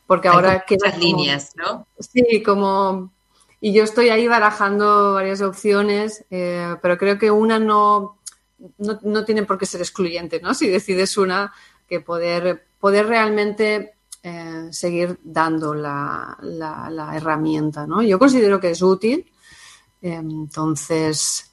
porque 0.08 0.28
ahora 0.28 0.64
quedan 0.66 0.98
líneas, 0.98 1.52
¿no? 1.54 1.86
Sí, 2.00 2.42
como 2.42 3.12
y 3.64 3.72
yo 3.72 3.84
estoy 3.84 4.08
ahí 4.08 4.26
barajando 4.26 5.14
varias 5.14 5.40
opciones, 5.40 6.24
eh, 6.30 6.74
pero 6.82 6.98
creo 6.98 7.16
que 7.16 7.30
una 7.30 7.60
no, 7.60 8.18
no, 8.78 9.24
tiene 9.24 9.44
por 9.44 9.56
qué 9.56 9.66
ser 9.66 9.80
excluyente, 9.80 10.40
¿no? 10.40 10.52
Si 10.52 10.68
decides 10.68 11.16
una, 11.16 11.54
que 11.88 12.00
poder, 12.00 12.66
poder 12.80 13.06
realmente 13.06 13.92
eh, 14.24 14.66
seguir 14.72 15.16
dando 15.22 15.74
la, 15.74 16.36
la, 16.42 17.12
herramienta, 17.16 17.86
¿no? 17.86 18.02
Yo 18.02 18.18
considero 18.18 18.58
que 18.58 18.70
es 18.70 18.82
útil, 18.82 19.30
entonces 20.00 21.52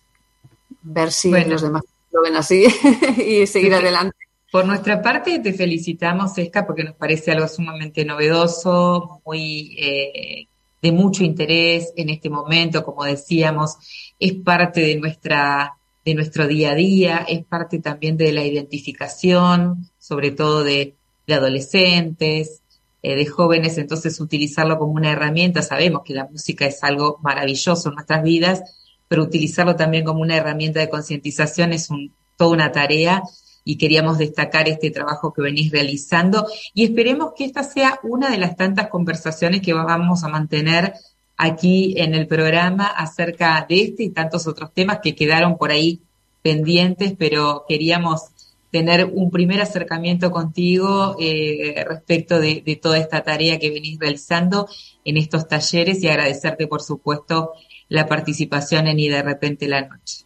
ver 0.82 1.12
si 1.12 1.30
los 1.30 1.62
demás 1.62 1.84
lo 2.12 2.24
ven 2.24 2.36
así 2.36 2.65
y 3.24 3.45
seguir 3.45 3.76
adelante. 3.76 4.17
Por 4.52 4.65
nuestra 4.65 5.00
parte, 5.00 5.38
te 5.38 5.54
felicitamos, 5.54 6.36
Esca, 6.39 6.65
porque 6.65 6.84
nos 6.84 6.95
parece 6.95 7.32
algo 7.34 7.48
sumamente 7.48 8.04
novedoso, 8.04 9.22
muy 9.24 9.78
eh, 9.78 10.48
de 10.81 10.91
mucho 10.91 11.23
interés 11.23 11.91
en 11.95 12.09
este 12.09 12.29
momento, 12.29 12.83
como 12.83 13.03
decíamos, 13.03 13.77
es 14.19 14.33
parte 14.33 14.81
de 14.81 14.95
nuestra 14.95 15.75
de 16.05 16.15
nuestro 16.15 16.47
día 16.47 16.71
a 16.71 16.75
día, 16.75 17.25
es 17.27 17.43
parte 17.45 17.79
también 17.79 18.17
de 18.17 18.31
la 18.31 18.43
identificación, 18.43 19.89
sobre 19.99 20.31
todo 20.31 20.63
de, 20.63 20.95
adolescentes, 21.27 22.63
eh, 23.03 23.15
de 23.15 23.25
jóvenes, 23.27 23.77
entonces 23.77 24.19
utilizarlo 24.19 24.79
como 24.79 24.93
una 24.93 25.11
herramienta, 25.11 25.61
sabemos 25.61 26.01
que 26.03 26.15
la 26.15 26.27
música 26.27 26.65
es 26.65 26.83
algo 26.83 27.19
maravilloso 27.21 27.89
en 27.89 27.95
nuestras 27.95 28.23
vidas, 28.23 28.63
pero 29.07 29.23
utilizarlo 29.23 29.75
también 29.75 30.03
como 30.03 30.21
una 30.21 30.37
herramienta 30.37 30.79
de 30.79 30.89
concientización 30.89 31.73
es 31.73 31.91
un, 31.91 32.11
toda 32.37 32.51
una 32.51 32.71
tarea 32.71 33.21
y 33.69 33.77
queríamos 33.77 34.17
destacar 34.17 34.67
este 34.67 34.89
trabajo 34.89 35.32
que 35.32 35.43
venís 35.43 35.71
realizando 35.71 36.47
y 36.73 36.86
esperemos 36.86 37.34
que 37.38 37.45
esta 37.45 37.62
sea 37.62 37.99
una 38.01 38.32
de 38.32 38.39
las 38.39 38.55
tantas 38.55 38.88
conversaciones 38.88 39.62
que 39.62 39.73
vamos 39.73 40.23
a 40.23 40.27
mantener 40.27 40.95
aquí 41.38 41.93
en 41.97 42.15
el 42.15 42.25
programa 42.25 42.88
acerca 42.88 43.63
de 43.69 43.84
este 43.84 44.05
y 44.05 44.10
tantos 44.10 44.47
otros 44.47 44.73
temas 44.73 45.01
que 45.03 45.13
quedaron 45.13 45.55
por 45.60 45.69
ahí 45.69 46.01
pendientes, 46.41 47.13
pero 47.15 47.65
queríamos 47.69 48.32
tener 48.71 49.05
un 49.05 49.29
primer 49.29 49.62
acercamiento 49.62 50.32
contigo 50.32 51.15
eh, 51.19 51.86
respecto 51.88 52.39
de, 52.39 52.63
de, 52.65 52.75
toda 52.75 52.97
esta 52.97 53.21
tarea 53.21 53.60
que 53.60 53.69
venís 53.69 53.99
realizando 53.99 54.67
en 55.05 55.17
estos 55.17 55.47
talleres 55.47 56.01
y 56.01 56.08
agradecerte, 56.08 56.65
por 56.65 56.82
supuesto, 56.82 57.51
la 57.88 58.08
participación 58.08 58.88
en 58.88 58.97
Y 58.97 59.10
de 59.10 59.21
repente 59.21 59.67
la 59.67 59.82
noche. 59.82 60.25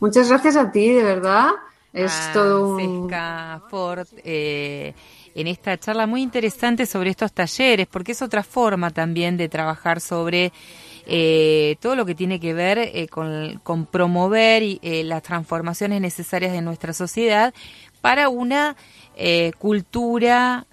Muchas 0.00 0.30
gracias 0.30 0.56
a 0.56 0.72
ti, 0.72 0.88
de 0.88 1.02
verdad. 1.02 1.50
Es 1.92 2.12
todo 2.32 2.78
Ford, 3.68 4.06
eh, 4.24 4.94
en 5.34 5.46
esta 5.46 5.78
charla 5.78 6.06
muy 6.06 6.22
interesante 6.22 6.86
sobre 6.86 7.10
estos 7.10 7.32
talleres, 7.32 7.86
porque 7.86 8.12
es 8.12 8.22
otra 8.22 8.42
forma 8.42 8.90
también 8.90 9.36
de 9.36 9.48
trabajar 9.48 10.00
sobre 10.00 10.52
eh, 11.06 11.76
todo 11.80 11.94
lo 11.94 12.06
que 12.06 12.14
tiene 12.14 12.40
que 12.40 12.54
ver 12.54 12.78
eh, 12.78 13.08
con, 13.08 13.86
promover 13.90 14.62
las 14.82 15.22
transformaciones 15.22 16.00
necesarias 16.00 16.52
de 16.52 16.62
nuestra 16.62 16.92
sociedad 16.92 17.52
para 18.00 18.28
una 18.28 18.74
cultura 19.58 20.66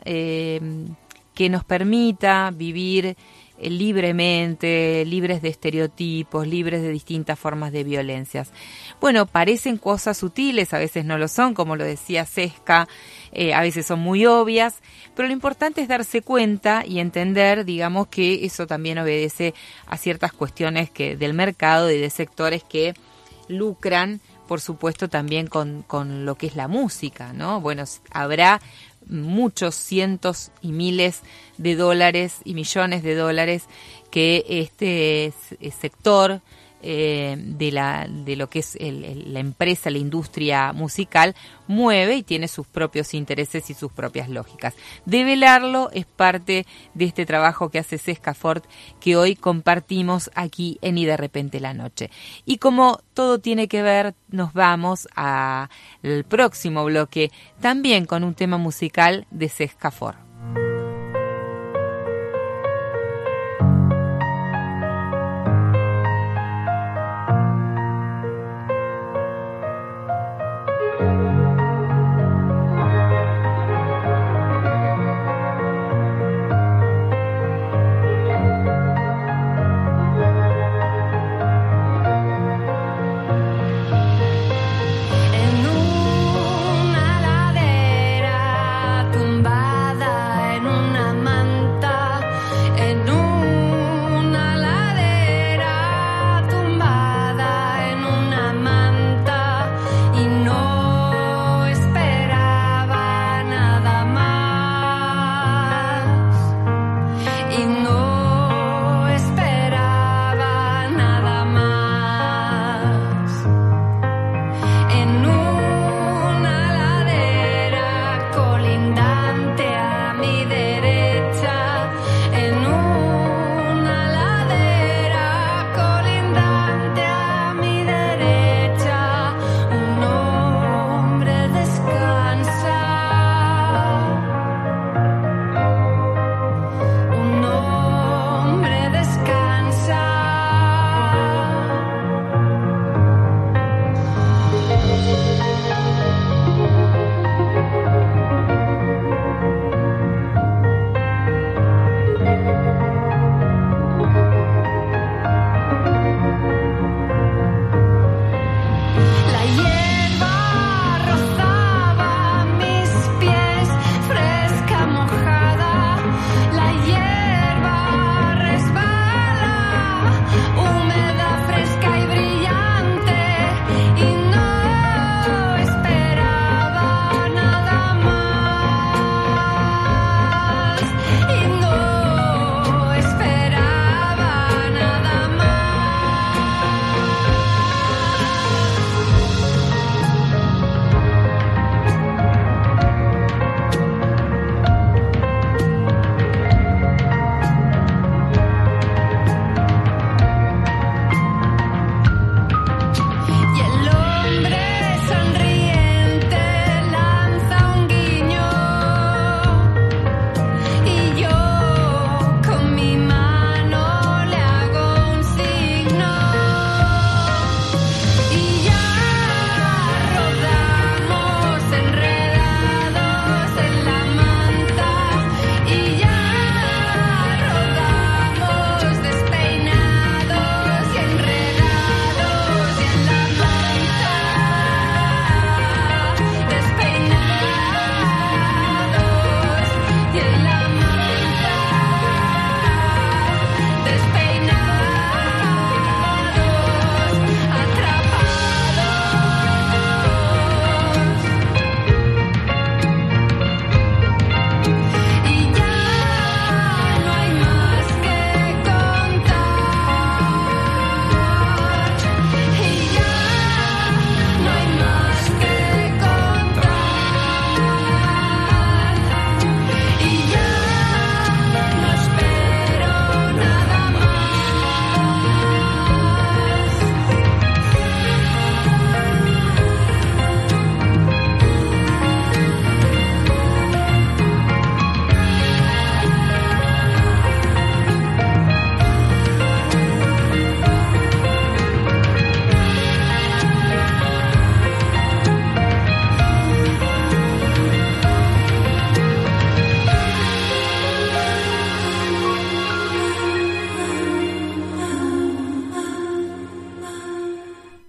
que 1.39 1.49
nos 1.49 1.63
permita 1.63 2.51
vivir 2.53 3.05
eh, 3.05 3.15
libremente, 3.61 5.03
libres 5.05 5.41
de 5.41 5.49
estereotipos, 5.49 6.47
libres 6.47 6.81
de 6.81 6.89
distintas 6.89 7.37
formas 7.37 7.71
de 7.71 7.83
violencias. 7.83 8.51
Bueno, 9.01 9.25
parecen 9.25 9.77
cosas 9.77 10.17
sutiles, 10.17 10.73
a 10.73 10.77
veces 10.77 11.05
no 11.05 11.17
lo 11.17 11.27
son, 11.27 11.53
como 11.53 11.75
lo 11.75 11.83
decía 11.83 12.25
Sesca, 12.25 12.87
eh, 13.31 13.53
a 13.53 13.61
veces 13.61 13.85
son 13.85 13.99
muy 13.99 14.25
obvias, 14.25 14.81
pero 15.15 15.27
lo 15.27 15.33
importante 15.33 15.81
es 15.81 15.87
darse 15.87 16.21
cuenta 16.21 16.83
y 16.85 16.99
entender, 16.99 17.65
digamos, 17.65 18.07
que 18.07 18.45
eso 18.45 18.67
también 18.67 18.97
obedece 18.99 19.53
a 19.87 19.97
ciertas 19.97 20.31
cuestiones 20.31 20.89
que 20.89 21.15
del 21.15 21.33
mercado 21.33 21.91
y 21.91 21.97
de 21.97 22.09
sectores 22.09 22.63
que 22.63 22.93
lucran 23.47 24.21
por 24.49 24.61
supuesto 24.61 25.09
también 25.09 25.45
con, 25.45 25.83
con 25.83 26.25
lo 26.25 26.33
que 26.33 26.47
es 26.47 26.55
la 26.55 26.67
música, 26.67 27.33
¿no? 27.33 27.61
Bueno, 27.61 27.83
habrá 28.09 28.59
muchos 29.09 29.75
cientos 29.75 30.51
y 30.61 30.71
miles 30.71 31.21
de 31.57 31.75
dólares 31.75 32.37
y 32.45 32.53
millones 32.53 33.03
de 33.03 33.15
dólares 33.15 33.65
que 34.11 34.45
este 34.47 35.33
sector 35.79 36.41
eh, 36.81 37.35
de, 37.37 37.71
la, 37.71 38.07
de 38.07 38.35
lo 38.35 38.49
que 38.49 38.59
es 38.59 38.77
la 38.79 39.39
empresa, 39.39 39.89
la 39.89 39.97
industria 39.97 40.71
musical, 40.73 41.35
mueve 41.67 42.15
y 42.15 42.23
tiene 42.23 42.47
sus 42.47 42.67
propios 42.67 43.13
intereses 43.13 43.69
y 43.69 43.73
sus 43.73 43.91
propias 43.91 44.29
lógicas. 44.29 44.75
Develarlo 45.05 45.89
es 45.91 46.05
parte 46.05 46.65
de 46.93 47.05
este 47.05 47.25
trabajo 47.25 47.69
que 47.69 47.79
hace 47.79 47.97
Sesca 47.97 48.33
Ford 48.33 48.63
que 48.99 49.15
hoy 49.15 49.35
compartimos 49.35 50.31
aquí 50.35 50.77
en 50.81 50.97
Y 50.97 51.05
de 51.05 51.17
repente 51.17 51.59
la 51.59 51.73
noche. 51.73 52.09
Y 52.45 52.57
como 52.57 53.01
todo 53.13 53.39
tiene 53.39 53.67
que 53.67 53.81
ver, 53.81 54.15
nos 54.29 54.53
vamos 54.53 55.07
al 55.15 55.69
próximo 56.27 56.85
bloque 56.85 57.31
también 57.59 58.05
con 58.05 58.23
un 58.23 58.35
tema 58.35 58.57
musical 58.57 59.27
de 59.31 59.49
Sesca 59.49 59.91
Ford. 59.91 60.28